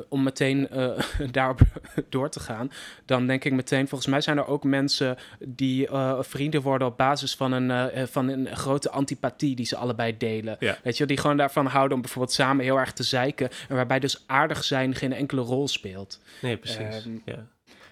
[0.09, 0.99] om meteen uh,
[1.31, 1.59] daarop
[2.09, 2.71] door te gaan,
[3.05, 6.97] dan denk ik meteen, volgens mij zijn er ook mensen die uh, vrienden worden op
[6.97, 10.55] basis van een, uh, van een grote antipathie die ze allebei delen.
[10.59, 10.77] Ja.
[10.83, 13.49] Weet je, die gewoon daarvan houden om bijvoorbeeld samen heel erg te zeiken.
[13.69, 16.21] En waarbij dus aardig zijn geen enkele rol speelt.
[16.41, 17.05] Nee, precies.
[17.05, 17.47] Um, ja.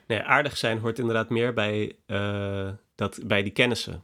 [0.08, 1.96] Nee, aardig zijn hoort inderdaad meer bij,
[2.96, 4.04] dat, bij die kennissen.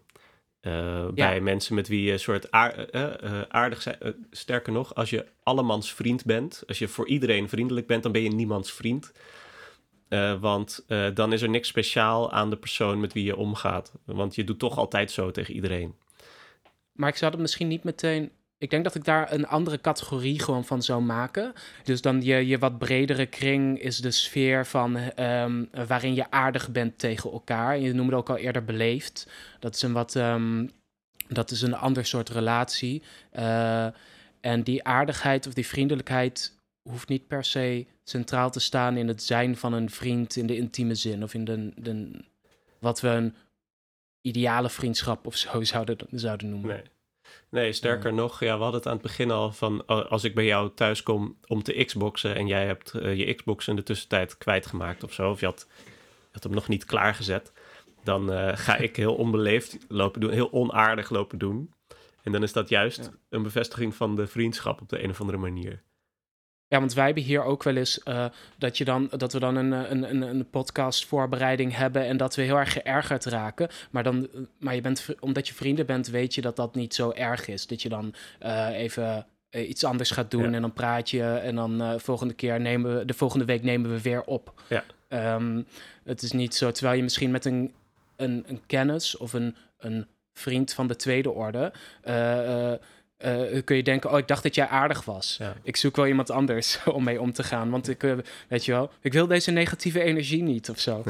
[0.62, 4.28] Uh, bij mensen met wie je een soort aard, uh, uh, aardig zijn.
[4.32, 8.24] sterker nog, als je allemans vriend bent, als je voor iedereen vriendelijk bent, dan ben
[8.24, 9.12] je niemands vriend.
[10.40, 13.94] want dan is er niks speciaal aan de persoon met wie je omgaat.
[14.06, 15.96] Want je doet toch altijd zo tegen iedereen.
[16.92, 20.40] Maar ik zou het misschien niet meteen ik denk dat ik daar een andere categorie
[20.40, 21.54] gewoon van zou maken.
[21.84, 26.72] Dus dan je, je wat bredere kring is de sfeer van um, waarin je aardig
[26.72, 27.80] bent tegen elkaar.
[27.80, 29.28] Je noemde ook al eerder beleefd.
[29.60, 30.16] Dat is een wat.
[30.16, 30.72] Um,
[31.28, 33.04] dat is een ander soort relatie.
[33.34, 33.88] Uh,
[34.42, 36.58] en die aardigheid of die vriendelijkheid
[36.90, 40.56] hoeft niet per se centraal te staan in het zijn van een vriend in de
[40.56, 41.24] intieme zin.
[41.24, 42.24] Of in de, de
[42.80, 43.36] wat we een
[44.22, 46.70] ideale vriendschap of zo zouden, zouden noemen.
[46.70, 46.84] Nee.
[47.50, 50.46] Nee, sterker nog, ja, we hadden het aan het begin al van als ik bij
[50.46, 54.38] jou thuis kom om te Xboxen en jij hebt uh, je Xbox in de tussentijd
[54.38, 55.68] kwijtgemaakt of zo, of je had,
[56.32, 57.52] had hem nog niet klaargezet,
[58.04, 61.74] dan eh, ga ik heel onbeleefd lopen doen, heel onaardig lopen doen.
[62.24, 63.10] En dan is dat juist Ja.
[63.30, 65.84] een bevestiging van de vriendschap op de een of andere manier.
[66.70, 68.26] Ja, want wij hebben hier ook wel eens eh,
[68.58, 72.18] dat, je dan, dat we dan een, eh, een, een, een podcast voorbereiding hebben en
[72.18, 73.70] dat we heel erg geërgerd raken.
[73.92, 76.94] Maar, dan, eh, maar je bent, omdat je vrienden bent, weet je dat dat niet
[76.94, 77.68] zo erg is.
[77.68, 78.14] Dat je dan
[78.74, 80.52] even iets anders gaat doen Ja.
[80.54, 83.92] en dan praat je en dan eh, volgende keer nemen we, de volgende week nemen
[83.92, 84.62] we weer op.
[84.70, 84.84] Ja.
[85.08, 85.62] Ehm,
[86.04, 87.74] het is niet zo, terwijl je misschien met een,
[88.16, 91.72] een, een kennis of een, een vriend van de tweede orde.
[93.18, 95.36] Eh, kun je denken, oh, ik dacht dat jij aardig was.
[95.40, 95.56] Ja.
[95.64, 97.70] Ik zoek wel iemand anders om mee om te gaan.
[97.70, 101.04] Want ik, eh, weet je wel, ik wil deze negatieve energie niet of zo.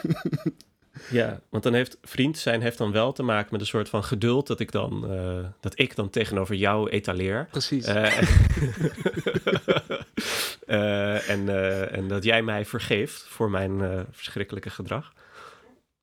[1.10, 4.04] ja, want dan heeft vriend zijn heeft dan wel te maken met een soort van
[4.04, 7.46] geduld dat ik dan, eh, dat ik dan tegenover jou etaleer.
[7.50, 7.86] Precies.
[10.66, 11.48] En,
[11.94, 15.12] en dat jij mij vergeeft voor mijn verschrikkelijke gedrag.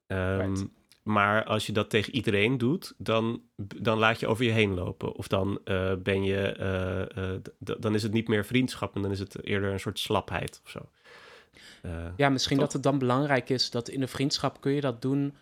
[0.08, 0.66] Right.
[1.08, 5.14] Maar als je dat tegen iedereen doet, dan, dan laat je over je heen lopen.
[5.16, 9.12] Of dan eh, ben je, eh, eh, dan is het niet meer vriendschap en dan
[9.12, 10.90] is het eerder een soort slapheid of zo.
[12.18, 12.66] Ja, misschien toch?
[12.66, 15.34] dat het dan belangrijk is dat in de vriendschap kun je dat doen.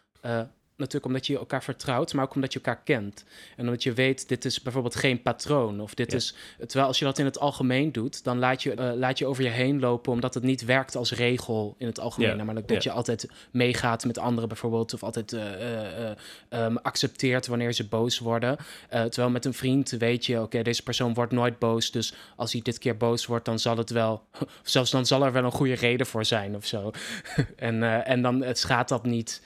[0.78, 3.24] Natuurlijk omdat je elkaar vertrouwt, maar ook omdat je elkaar kent.
[3.58, 5.82] En omdat je weet, dit is bijvoorbeeld geen patroon.
[5.82, 6.18] Of dit Ja.
[6.18, 6.36] is.
[6.58, 9.44] Terwijl als je dat in het algemeen doet, dan laat je, eh, laat je over
[9.44, 12.30] je heen lopen, omdat het niet werkt als regel in het algemeen.
[12.30, 12.36] Ja.
[12.36, 12.92] Namelijk dat Ja.
[12.92, 16.18] je altijd meegaat met anderen bijvoorbeeld, of altijd eh, eh, eh,
[16.50, 18.58] ehm, accepteert wanneer ze boos worden.
[18.90, 21.92] Terwijl met een vriend weet je, oké, deze persoon wordt nooit boos.
[21.92, 25.26] Dus als hij dit keer boos wordt, dan zal het wel, of zelfs dan zal
[25.26, 26.92] er wel een goede reden voor zijn of zo.
[27.56, 29.42] en, en dan het schaadt dat niet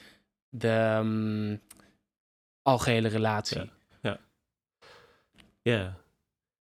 [0.50, 1.56] de ehm,
[2.62, 3.72] algehele relatie.
[4.02, 4.20] Ja.
[5.62, 5.98] Ja.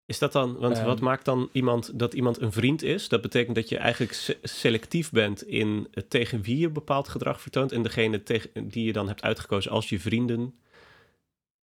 [0.06, 0.86] Is dat dan, want Ehm.
[0.86, 3.08] wat maakt dan iemand dat iemand een vriend is?
[3.10, 7.42] Dat betekent dat je eigenlijk se- selectief bent in het tegen wie je bepaald gedrag
[7.42, 10.60] vertoont en degene tegen, die je dan hebt uitgekozen als je vrienden.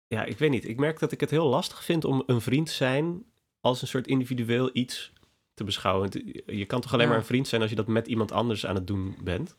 [0.08, 0.68] Ja, ik weet niet.
[0.68, 3.26] Ik merk dat ik het heel lastig vind om een vriend zijn
[3.60, 5.14] als een soort individueel iets
[5.54, 6.10] te beschouwen.
[6.46, 7.12] Je kan toch alleen Ja.
[7.12, 9.56] maar een vriend zijn als je dat met iemand anders aan het doen bent?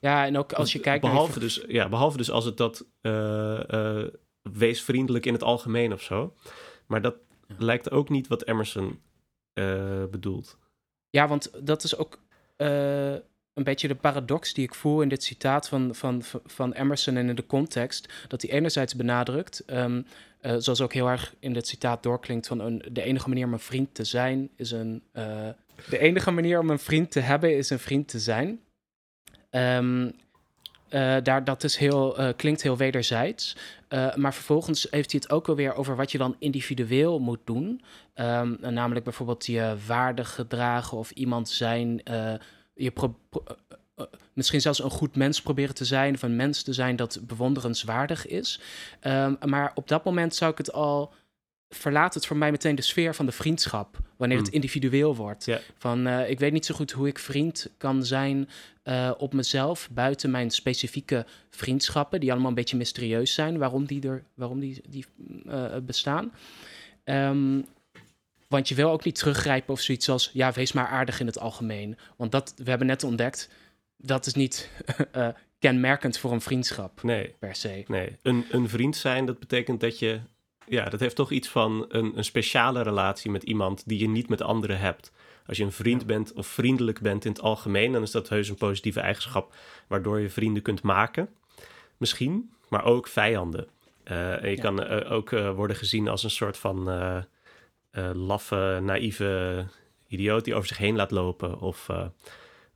[0.00, 1.12] Ja, en ook als je kijkt naar...
[1.12, 4.04] behalve dus, ja, behalve dus als het dat eh,
[4.42, 6.34] wees vriendelijk in het algemeen of zo.
[6.86, 7.14] Maar dat
[7.46, 7.54] Ja.
[7.58, 9.00] lijkt ook niet wat Emerson
[9.52, 10.58] eh, bedoelt.
[11.10, 12.20] Ja, want dat is ook
[13.52, 17.28] een beetje de paradox die ik voel in dit citaat van, van, van Emerson en
[17.28, 18.08] in de context.
[18.28, 20.02] Dat hij enerzijds benadrukt, ehm,
[20.40, 23.52] eh, zoals ook heel erg in dit citaat doorklinkt, van een, de enige manier om
[23.52, 25.02] een vriend te zijn is een.
[25.90, 28.60] de enige manier om een vriend te hebben is een vriend te zijn.
[29.50, 30.10] Ehm,
[30.88, 33.56] eh, daar, dat is heel, eh, klinkt heel wederzijds.
[33.88, 37.82] Eh, maar vervolgens heeft hij het ook alweer over wat je dan individueel moet doen.
[38.14, 42.00] Ehm, namelijk bijvoorbeeld je waardig gedragen of iemand zijn.
[42.74, 42.92] je
[44.32, 46.14] misschien zelfs een goed mens proberen te zijn.
[46.14, 48.60] Of een mens te zijn dat bewonderenswaardig is.
[49.00, 51.12] Ehm, maar op dat moment zou ik het al.
[51.70, 53.98] Verlaat het voor mij meteen de sfeer van de vriendschap.
[54.16, 54.54] Wanneer het Hmm.
[54.54, 55.46] individueel wordt.
[55.78, 58.48] Van eh, ik weet niet zo goed hoe ik vriend kan zijn
[58.82, 59.88] eh, op mezelf.
[59.92, 62.20] Buiten mijn specifieke vriendschappen.
[62.20, 63.58] Die allemaal een beetje mysterieus zijn.
[63.58, 65.04] Waarom die, er, waarom die, die
[65.46, 66.32] eh, bestaan.
[67.04, 67.60] Ehm,
[68.48, 70.30] want je wil ook niet teruggrijpen of zoiets als...
[70.32, 71.96] ja, wees maar aardig in het algemeen.
[72.16, 73.48] Want dat, we hebben net ontdekt...
[73.96, 74.70] dat is niet
[75.58, 77.84] kenmerkend voor een vriendschap, Nee, per se.
[77.86, 78.16] nee.
[78.22, 80.20] Een, een vriend zijn, dat betekent dat je...
[80.68, 84.28] Ja, dat heeft toch iets van een, een speciale relatie met iemand die je niet
[84.28, 85.12] met anderen hebt.
[85.46, 86.06] Als je een vriend Ja.
[86.06, 89.54] bent of vriendelijk bent in het algemeen, dan is dat heus een positieve eigenschap
[89.86, 91.28] waardoor je vrienden kunt maken.
[91.96, 93.68] Misschien, maar ook vijanden.
[94.04, 94.62] En je Ja.
[94.62, 96.88] kan eh, ook eh, worden gezien als een soort van
[98.12, 99.64] laffe, naïeve
[100.06, 102.10] idioot die over zich heen laat lopen of, of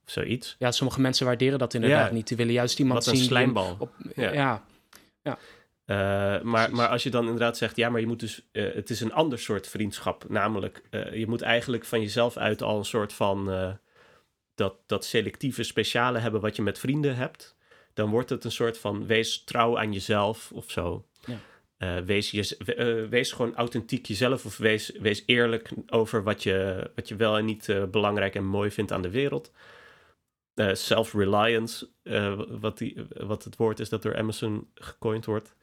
[0.05, 0.57] zoiets.
[0.59, 2.15] Ja, sommige mensen waarderen dat inderdaad Ja.
[2.15, 2.29] niet.
[2.29, 3.29] Die willen juist iemand Wat een zien...
[3.29, 3.77] die hem slijmbal.
[3.79, 4.63] Op, Ja.
[5.23, 5.39] ja.
[5.93, 8.91] Eh, maar, maar als je dan inderdaad zegt, ja, maar je moet dus, eh, het
[8.91, 10.25] is een ander soort vriendschap.
[10.29, 13.45] Namelijk, eh, je moet eigenlijk van jezelf uit al een soort van
[14.55, 17.57] dat, dat selectieve speciale hebben wat je met vrienden hebt.
[17.95, 21.07] Dan wordt het een soort van wees trouw aan jezelf of zo.
[21.27, 22.03] Ja.
[22.05, 27.17] Wees, je, wees gewoon authentiek jezelf of wees, wees eerlijk over wat je, wat je
[27.17, 29.53] wel en niet belangrijk en mooi vindt aan de wereld.
[30.73, 31.89] Self-reliance,
[32.61, 35.55] wat, die, wat het woord is dat door Emerson gecoind wordt.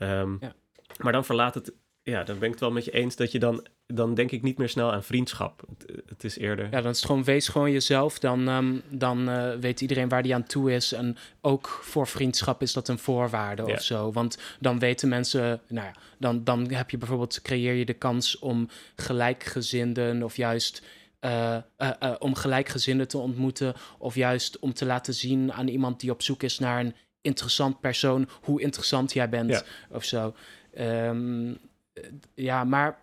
[0.00, 0.52] Ehm, Ja.
[0.98, 1.72] Maar dan verlaat het,
[2.02, 4.42] ja, dan ben ik het wel met je eens dat je dan, dan denk ik
[4.42, 5.62] niet meer snel aan vriendschap.
[5.68, 8.18] Het, het is eerder, Ja, dan is het gewoon, wees gewoon jezelf.
[8.18, 10.92] Dan, ehm, dan eh, weet iedereen waar die aan toe is.
[10.92, 13.72] En ook voor vriendschap is dat een voorwaarde Ja.
[13.72, 14.12] of zo.
[14.12, 18.38] Want dan weten mensen, nou ja, dan, dan heb je bijvoorbeeld, creëer je de kans
[18.38, 20.82] om gelijkgezinden of juist.
[21.20, 26.10] eh, eh, om gelijkgezinden te ontmoeten, of juist om te laten zien aan iemand die
[26.10, 29.62] op zoek is naar een interessant persoon, hoe interessant jij bent Ja.
[29.90, 30.34] of zo.
[30.74, 31.50] Ehm,
[31.92, 32.04] eh,
[32.34, 32.98] ja, maar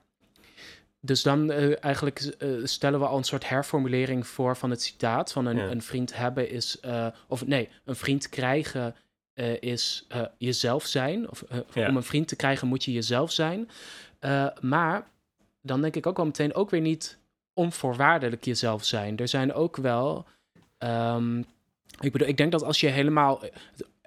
[0.99, 5.31] dus dan eh, eigenlijk eh, stellen we al een soort herformulering voor van het citaat
[5.31, 5.69] van een, Ja.
[5.69, 8.95] een vriend hebben is, eh, of nee, een vriend krijgen
[9.59, 10.07] is
[10.37, 11.29] jezelf zijn.
[11.29, 11.43] Of
[11.73, 11.87] Ja.
[11.87, 13.69] om een vriend te krijgen moet je jezelf zijn.
[14.61, 15.07] Maar
[15.61, 17.17] dan denk ik ook wel meteen ook weer niet
[17.53, 19.17] onvoorwaardelijk jezelf zijn.
[19.17, 20.25] Er zijn ook wel.
[20.77, 21.39] ehm,
[21.99, 23.41] ik bedoel, ik denk dat als je helemaal.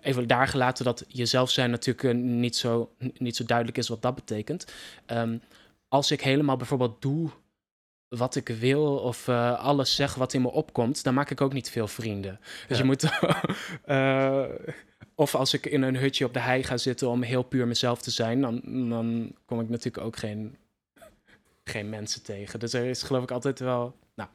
[0.01, 4.03] Even daar gelaten dat jezelf zijn natuurlijk eh, niet, zo, niet zo duidelijk is wat
[4.03, 4.73] dat betekent.
[5.07, 5.37] Ehm,
[5.89, 7.31] als ik helemaal bijvoorbeeld doe
[8.09, 11.53] wat ik wil of eh, alles zeg wat in me opkomt, dan maak ik ook
[11.53, 12.41] niet veel vrienden.
[12.69, 12.83] Dus Ja.
[12.83, 13.03] je moet.
[13.85, 14.45] eh,
[15.15, 18.01] of als ik in een hutje op de hei ga zitten om heel puur mezelf
[18.03, 20.57] te zijn, dan, dan kom ik natuurlijk ook geen,
[21.65, 22.59] geen mensen tegen.
[22.61, 23.97] Dus er is geloof ik altijd wel.
[24.15, 24.29] Nou,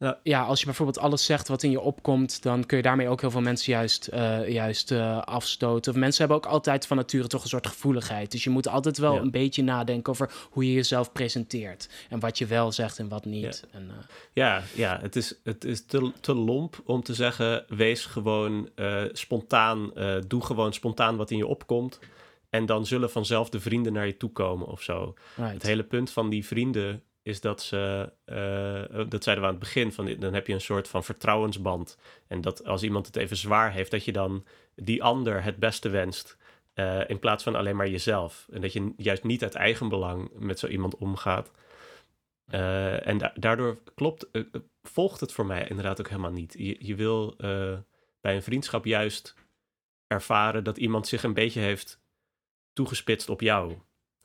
[0.00, 0.18] Ja.
[0.22, 3.20] ja, als je bijvoorbeeld alles zegt wat in je opkomt, dan kun je daarmee ook
[3.20, 5.92] heel veel mensen juist, eh, juist eh, afstoten.
[5.92, 8.30] Of mensen hebben ook altijd van nature toch een soort gevoeligheid.
[8.30, 9.20] Dus je moet altijd wel Ja.
[9.20, 11.88] een beetje nadenken over hoe je jezelf presenteert.
[12.08, 13.64] En wat je wel zegt en wat niet.
[13.70, 13.96] En, eh,
[14.32, 19.02] Ja, ja het is, het is te, te lomp om te zeggen: wees gewoon eh,
[19.12, 21.98] spontaan, eh, doe gewoon spontaan wat in je opkomt.
[22.50, 25.14] En dan zullen vanzelf de vrienden naar je toe komen of zo.
[25.36, 25.52] right.
[25.52, 29.64] Het hele punt van die vrienden is dat ze, eh, dat zeiden we aan het
[29.64, 31.98] begin, van, dan heb je een soort van vertrouwensband.
[32.26, 35.88] En dat als iemand het even zwaar heeft, dat je dan die ander het beste
[35.88, 36.36] wenst.
[36.74, 38.46] eh, in plaats van alleen maar jezelf.
[38.52, 41.50] En dat je juist niet uit eigen belang met zo iemand omgaat.
[42.46, 44.26] Eh, en da- daardoor klopt,
[44.82, 46.54] volgt het voor mij inderdaad ook helemaal niet.
[46.58, 47.34] Je, je wil
[48.20, 49.34] bij een vriendschap juist
[50.06, 52.00] ervaren dat iemand zich een beetje heeft
[52.72, 53.78] toegespitst op jou.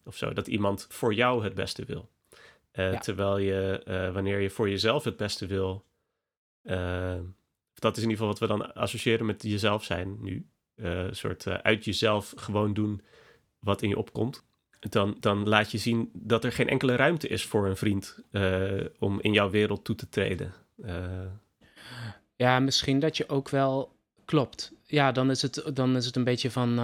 [0.06, 2.10] Of zo, dat iemand voor jou het beste wil.
[2.74, 3.00] Eh, Ja.
[3.00, 5.86] Terwijl je, eh, wanneer je voor jezelf het beste wil,
[6.62, 7.20] eh,
[7.74, 10.48] dat is in ieder geval wat we dan associëren met jezelf zijn nu.
[10.76, 13.02] Een soort uit jezelf gewoon doen
[13.60, 14.44] wat in je opkomt.
[14.80, 18.20] Dan, dan laat je zien dat er geen enkele ruimte is voor een vriend
[19.00, 20.54] om in jouw wereld toe te treden.
[22.36, 23.96] Ja, misschien dat je ook wel
[24.26, 24.74] klopt.
[24.84, 26.80] Ja, dan is het, dan is het een beetje van.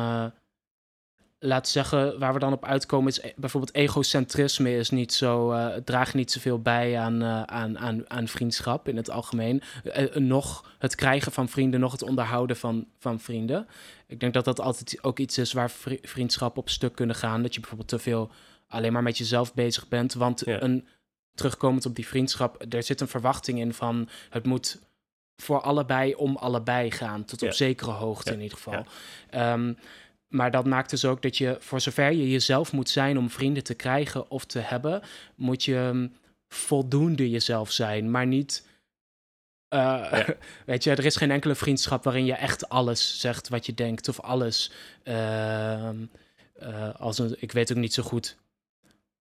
[1.41, 5.85] Laat zeggen, waar we dan op uitkomen is e- bijvoorbeeld egocentrisme is niet zo, het
[5.85, 9.61] draagt niet zoveel bij aan, eh, aan, aan, aan vriendschap in het algemeen.
[9.83, 13.67] Eh, nog het krijgen van vrienden, nog het onderhouden van, van vrienden.
[14.07, 17.41] Ik denk dat dat altijd ook iets is waar vri- vriendschappen op stuk kunnen gaan.
[17.41, 18.29] Dat je bijvoorbeeld te veel
[18.67, 20.13] alleen maar met jezelf bezig bent.
[20.13, 20.61] Want Ja.
[20.61, 20.87] een,
[21.33, 24.79] terugkomend op die vriendschap, er zit een verwachting in van het moet
[25.35, 27.25] voor allebei om allebei gaan.
[27.25, 27.53] Tot op Ja.
[27.53, 28.85] zekere hoogte Ja, in ieder geval.
[29.31, 29.75] ja.
[30.29, 33.29] Ehm, maar dat maakt dus ook dat je, voor zover je jezelf moet zijn om
[33.29, 35.01] vrienden te krijgen of te hebben,
[35.35, 36.13] moet je mm,
[36.47, 38.67] voldoende jezelf zijn, maar niet.
[39.67, 40.25] eh, Ja.
[40.65, 44.07] Weet je, er is geen enkele vriendschap waarin je echt alles zegt wat je denkt
[44.07, 44.71] of alles.
[45.03, 45.95] ehm,
[46.53, 48.37] eh, als een, ik weet ook niet zo goed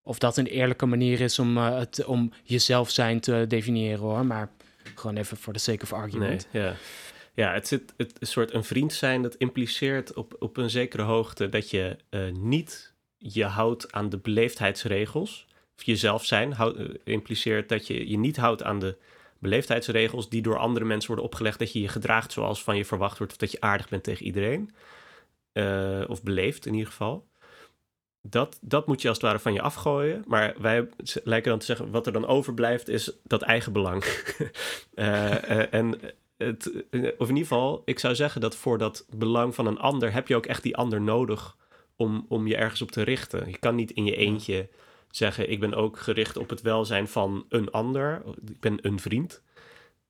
[0.02, 4.26] of dat een eerlijke manier is om, eh, het, om jezelf zijn te definiëren hoor.
[4.26, 4.48] Maar
[4.94, 6.46] gewoon even voor de sake of nee, argument.
[6.50, 6.74] ja.
[7.39, 11.03] Ja, het zit het een soort een vriend zijn dat impliceert op, op een zekere
[11.03, 15.47] hoogte dat je eh, niet je houdt aan de beleefdheidsregels.
[15.76, 16.74] Of jezelf zijn eh,
[17.05, 18.97] impliceert dat je je niet houdt aan de
[19.39, 21.59] beleefdheidsregels die door andere mensen worden opgelegd.
[21.59, 24.26] Dat je je gedraagt zoals van je verwacht wordt of dat je aardig bent tegen
[24.26, 24.70] iedereen.
[25.53, 27.26] Eh, of beleefd in ieder geval.
[28.22, 30.24] Dat, dat moet je als het ware van je afgooien.
[30.26, 30.89] Maar wij
[31.24, 34.05] lijken dan te zeggen, wat er dan overblijft is dat eigen belang.
[35.70, 36.01] En
[36.39, 39.78] het, eh, of in ieder geval, ik zou zeggen dat voor dat belang van een
[39.78, 41.57] ander heb je ook echt die ander nodig
[41.97, 43.49] om, om je ergens op te richten.
[43.51, 44.68] Je kan niet in je eentje
[45.11, 48.22] zeggen, ik ben ook gericht op het welzijn van een ander.
[48.47, 49.43] Ik ben een vriend.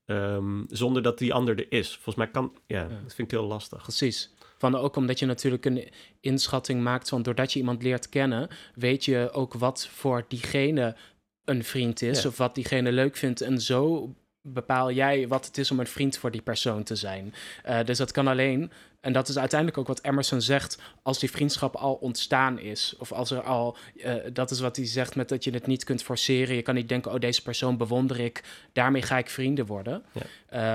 [0.05, 1.93] Ehm, zonder dat die ander er is.
[1.95, 2.89] Volgens mij kan, ja, Ja.
[2.89, 3.83] dat vind ik heel lastig.
[3.83, 4.31] Precies.
[4.59, 5.89] Van ook omdat je natuurlijk een
[6.21, 10.97] inschatting maakt van doordat je iemand leert kennen, weet je ook wat voor diegene
[11.45, 12.29] een vriend is Ja.
[12.29, 13.41] of wat diegene leuk vindt.
[13.41, 14.15] En zo
[14.53, 17.35] bepaal jij wat het is om een vriend voor die persoon te zijn.
[17.63, 18.71] Eh, dus dat kan alleen,
[19.01, 22.95] en dat is uiteindelijk ook wat Emerson zegt, als die vriendschap al ontstaan is.
[22.99, 25.85] Of als er al, eh, dat is wat hij zegt met dat je het niet
[25.85, 26.55] kunt forceren.
[26.57, 28.43] Je kan niet denken, oh deze persoon bewonder ik,
[28.73, 30.05] daarmee ga ik vrienden worden.
[30.13, 30.23] Ja.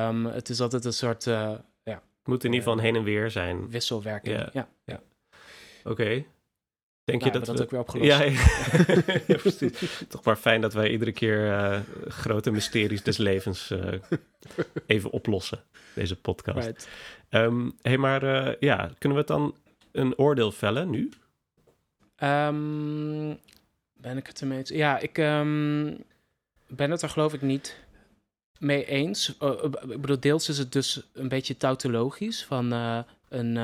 [0.08, 1.52] Ehm, het is altijd een soort eh,
[1.84, 3.70] ja, Het moet in ieder geval een heen en weer zijn.
[3.70, 4.50] wisselwerking.
[4.54, 4.68] Ja.
[4.86, 5.02] ja.
[5.84, 6.24] Oké.
[7.06, 8.10] Denk Nou, je hebben dat, we dat we- ook weer opgelost.
[8.10, 9.24] Ja, ja.
[9.34, 10.04] Ja, precies.
[10.10, 13.94] Toch maar fijn dat wij iedere keer eh, grote mysteries des levens eh,
[14.86, 15.64] even oplossen.
[15.96, 16.66] Deze podcast.
[16.68, 16.88] Right.
[17.30, 19.56] Ehm hey, maar eh, ja, kunnen we het dan
[19.92, 21.10] een oordeel vellen nu?
[22.16, 23.34] Ehm,
[23.94, 24.70] ben ik het ermee eens?
[24.70, 25.94] Ja, ik ehm,
[26.68, 27.78] ben het er geloof ik niet
[28.60, 29.30] mee eens.
[29.30, 32.72] Ik bedoel, deels is het dus een beetje tautologisch van...
[33.30, 33.56] een,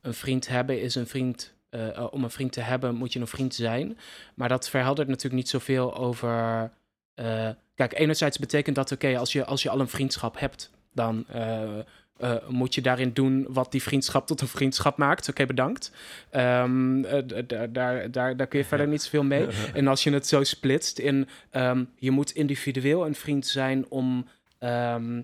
[0.00, 1.53] een vriend hebben is een vriend.
[1.74, 3.98] Eh, eh, om een vriend te hebben moet je een vriend zijn.
[4.34, 6.70] Maar dat verheldert natuurlijk niet zoveel over.
[7.14, 11.26] eh, kijk, enerzijds betekent dat, oké, als, je, als je al een vriendschap hebt, dan
[12.48, 15.28] moet je daarin doen wat die vriendschap tot een vriendschap maakt.
[15.28, 15.92] Oké, bedankt.
[16.30, 17.22] Ehm, eh,
[17.70, 19.46] daar, daar, daar kun je verder niet zoveel mee.
[19.74, 24.26] En als je het zo splitst in ehm, je moet individueel een vriend zijn om,
[24.58, 25.20] ehm,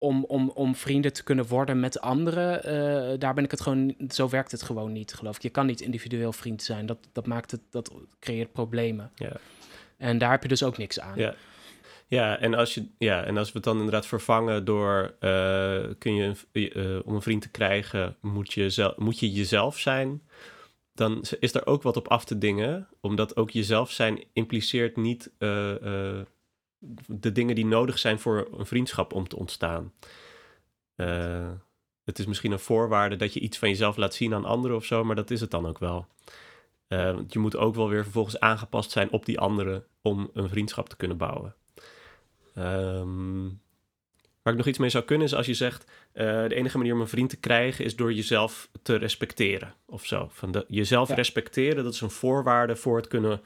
[0.00, 3.94] om, om, om vrienden te kunnen worden met anderen, eh, daar ben ik het gewoon,
[4.08, 5.42] zo werkt het gewoon niet, geloof ik.
[5.42, 6.86] Je kan niet individueel vriend zijn.
[6.86, 9.10] Dat, dat maakt het, dat creëert problemen.
[9.14, 9.32] Ja.
[9.96, 11.18] En daar heb je dus ook niks aan.
[11.18, 11.34] Ja.
[12.06, 15.14] Ja, en als, je, ja, en als we het dan inderdaad vervangen door...
[15.20, 19.78] eh, kun je, eh, om een vriend te krijgen, moet je, zel, moet je jezelf
[19.78, 20.22] zijn...
[20.94, 22.88] dan is er ook wat op af te dingen.
[23.00, 25.30] Omdat ook jezelf zijn impliceert niet
[27.06, 29.92] de dingen die nodig zijn voor een vriendschap om te ontstaan.
[30.94, 31.50] Eh,
[32.04, 34.84] het is misschien een voorwaarde dat je iets van jezelf laat zien aan anderen of
[34.84, 35.04] zo...
[35.04, 36.06] maar dat is het dan ook wel.
[36.88, 39.84] Eh, want je moet ook wel weer vervolgens aangepast zijn op die anderen...
[40.02, 41.54] om een vriendschap te kunnen bouwen.
[42.54, 43.42] Ehm,
[44.42, 46.94] waar ik nog iets mee zou kunnen is als je zegt: eh, de enige manier
[46.94, 50.28] om een vriend te krijgen is door jezelf te respecteren of zo.
[50.32, 51.14] Van de, jezelf Ja.
[51.14, 53.40] respecteren, dat is een voorwaarde voor het kunnen,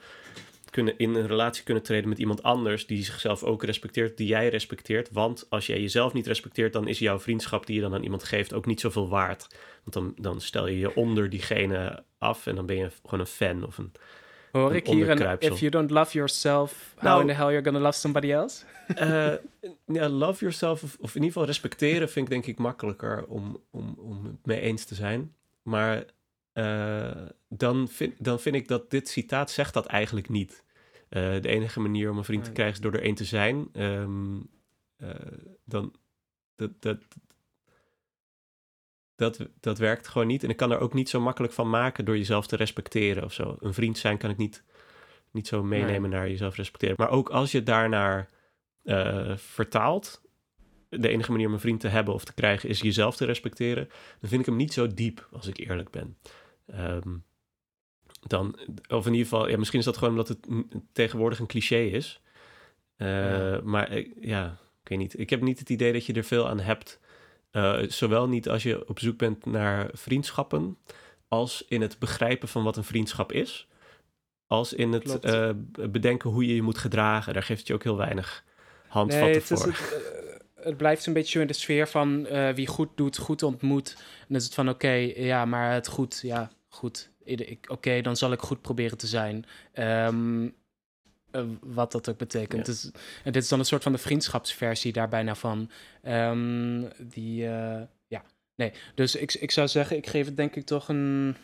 [0.75, 4.49] kunnen in een relatie kunnen treden met iemand anders die zichzelf ook respecteert, die jij
[4.49, 5.09] respecteert.
[5.11, 8.23] Want als jij jezelf niet respecteert, dan is jouw vriendschap die je dan aan iemand
[8.23, 9.47] geeft ook niet zoveel waard.
[9.83, 13.25] Want dan, dan stel je je onder diegene af en dan ben je gewoon een
[13.25, 13.91] fan of een.
[14.51, 17.47] Hoor Een ik hier een if you don't love yourself, how Nou- in the hell
[17.47, 18.65] you're gonna love somebody else?
[19.85, 23.61] Ja, love yourself, of, of in ieder geval respecteren, vind ik denk ik makkelijker om,
[23.71, 25.35] om, om het mee eens te zijn.
[25.63, 26.05] Maar
[26.53, 27.11] eh,
[27.49, 30.63] dan, vind, dan vind ik dat dit citaat zegt dat eigenlijk niet.
[31.09, 33.69] Eh, de enige manier om een vriend te krijgen is door er één te zijn.
[33.71, 34.39] Ehm,
[34.97, 35.09] eh,
[35.63, 35.93] dan,
[36.55, 36.97] dat, dat,
[39.15, 40.43] dat, dat werkt gewoon niet.
[40.43, 43.33] En ik kan er ook niet zo makkelijk van maken door jezelf te respecteren of
[43.33, 43.57] zo.
[43.59, 44.63] Een vriend zijn kan ik niet,
[45.31, 46.95] niet zo meenemen naar jezelf respecteren.
[46.97, 48.29] Maar ook als je daarnaar
[48.83, 50.21] eh, vertaalt,
[50.89, 53.89] de enige manier om een vriend te hebben of te krijgen is jezelf te respecteren,
[54.19, 56.17] dan vind ik hem niet zo diep, als ik eerlijk ben.
[56.65, 57.17] Ehm,
[58.27, 60.47] dan, of in ieder geval, ja, misschien is dat gewoon omdat het
[60.91, 62.21] tegenwoordig een cliché is.
[62.95, 63.61] Eh, Ja.
[63.63, 65.19] Maar ja, ik weet niet.
[65.19, 66.99] Ik heb niet het idee dat je er veel aan hebt.
[67.55, 70.77] Eh, zowel niet als je op zoek bent naar vriendschappen,
[71.27, 73.67] als in het begrijpen van wat een vriendschap is,
[74.47, 75.49] als in het eh,
[75.89, 77.33] bedenken hoe je je moet gedragen.
[77.33, 78.43] Daar geeft het je ook heel weinig
[78.87, 79.71] handvatten Nee, het, is voor.
[79.71, 80.03] het,
[80.57, 83.95] eh, het blijft een beetje in de sfeer van wie goed doet, goed ontmoet.
[83.97, 87.11] En dan is het van oké, ja, maar het goed, ja, goed.
[87.67, 89.45] Oké, dan zal ik goed proberen te zijn.
[89.71, 90.47] Ehm,
[91.35, 92.67] eh, wat dat ook betekent.
[92.67, 92.73] Ja.
[92.73, 92.91] Dus,
[93.23, 95.71] en dit is dan een soort van de vriendschapsversie daar bijna van.
[96.01, 98.23] Ehm, die, eh, ja,
[98.55, 98.73] nee.
[98.95, 101.35] Dus ik, ik zou zeggen, ik geef het denk ik toch een...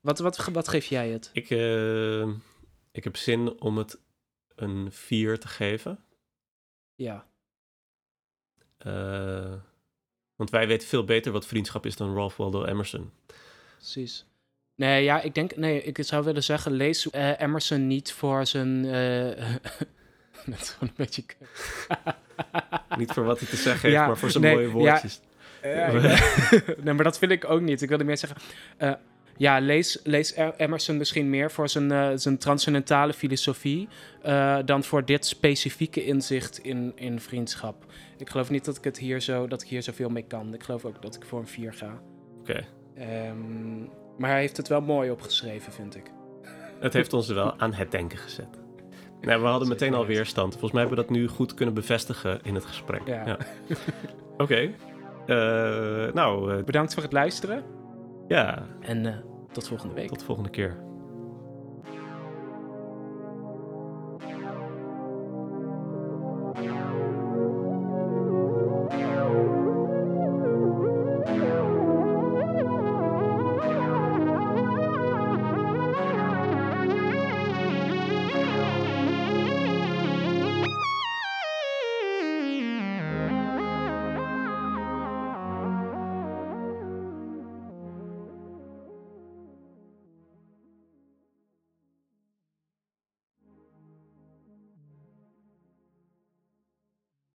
[0.00, 1.30] Wat, wat, wat geef jij het?
[1.32, 2.28] Ik, eh,
[2.92, 3.98] ik heb zin om het
[4.54, 6.04] een 4 te geven.
[6.94, 7.26] Ja.
[10.36, 13.10] Want wij weten veel beter wat vriendschap is dan Ralph Waldo Emerson.
[13.76, 14.24] Precies.
[14.76, 18.84] Nee, ja, ik denk, nee, ik zou willen zeggen, lees eh, Emerson niet voor zijn.
[18.84, 19.44] eh
[20.46, 21.22] dat is gewoon een beetje.
[22.98, 25.20] Niet voor wat hij te zeggen heeft, Ja, maar voor zijn nee, mooie woordjes.
[25.62, 26.18] Ja, ja.
[26.84, 27.82] nee, maar dat vind ik ook niet.
[27.82, 28.36] Ik wilde meer zeggen.
[28.76, 28.92] eh,
[29.36, 33.88] ja, lees, lees Emerson misschien meer voor zijn, eh, zijn transcendentale filosofie.
[34.22, 37.84] eh, dan voor dit specifieke inzicht in, in vriendschap.
[38.18, 40.54] Ik geloof niet dat ik het hier zo, dat ik hier zoveel mee kan.
[40.54, 42.00] Ik geloof ook dat ik voor een 4 ga.
[42.40, 42.64] Oké.
[42.96, 43.82] Ehm,
[44.18, 46.10] maar hij heeft het wel mooi opgeschreven, vind ik.
[46.80, 48.48] Het heeft ons wel aan het denken gezet.
[49.20, 50.50] Nee, we hadden meteen al weerstand.
[50.52, 53.00] Volgens mij hebben we dat nu goed kunnen bevestigen in het gesprek.
[53.06, 53.36] Ja.
[54.38, 54.70] Oké.
[55.26, 57.62] Eh, nou, eh, Bedankt voor het luisteren.
[58.28, 59.14] ja, En eh,
[59.52, 60.08] tot volgende week.
[60.08, 60.76] tot de volgende keer.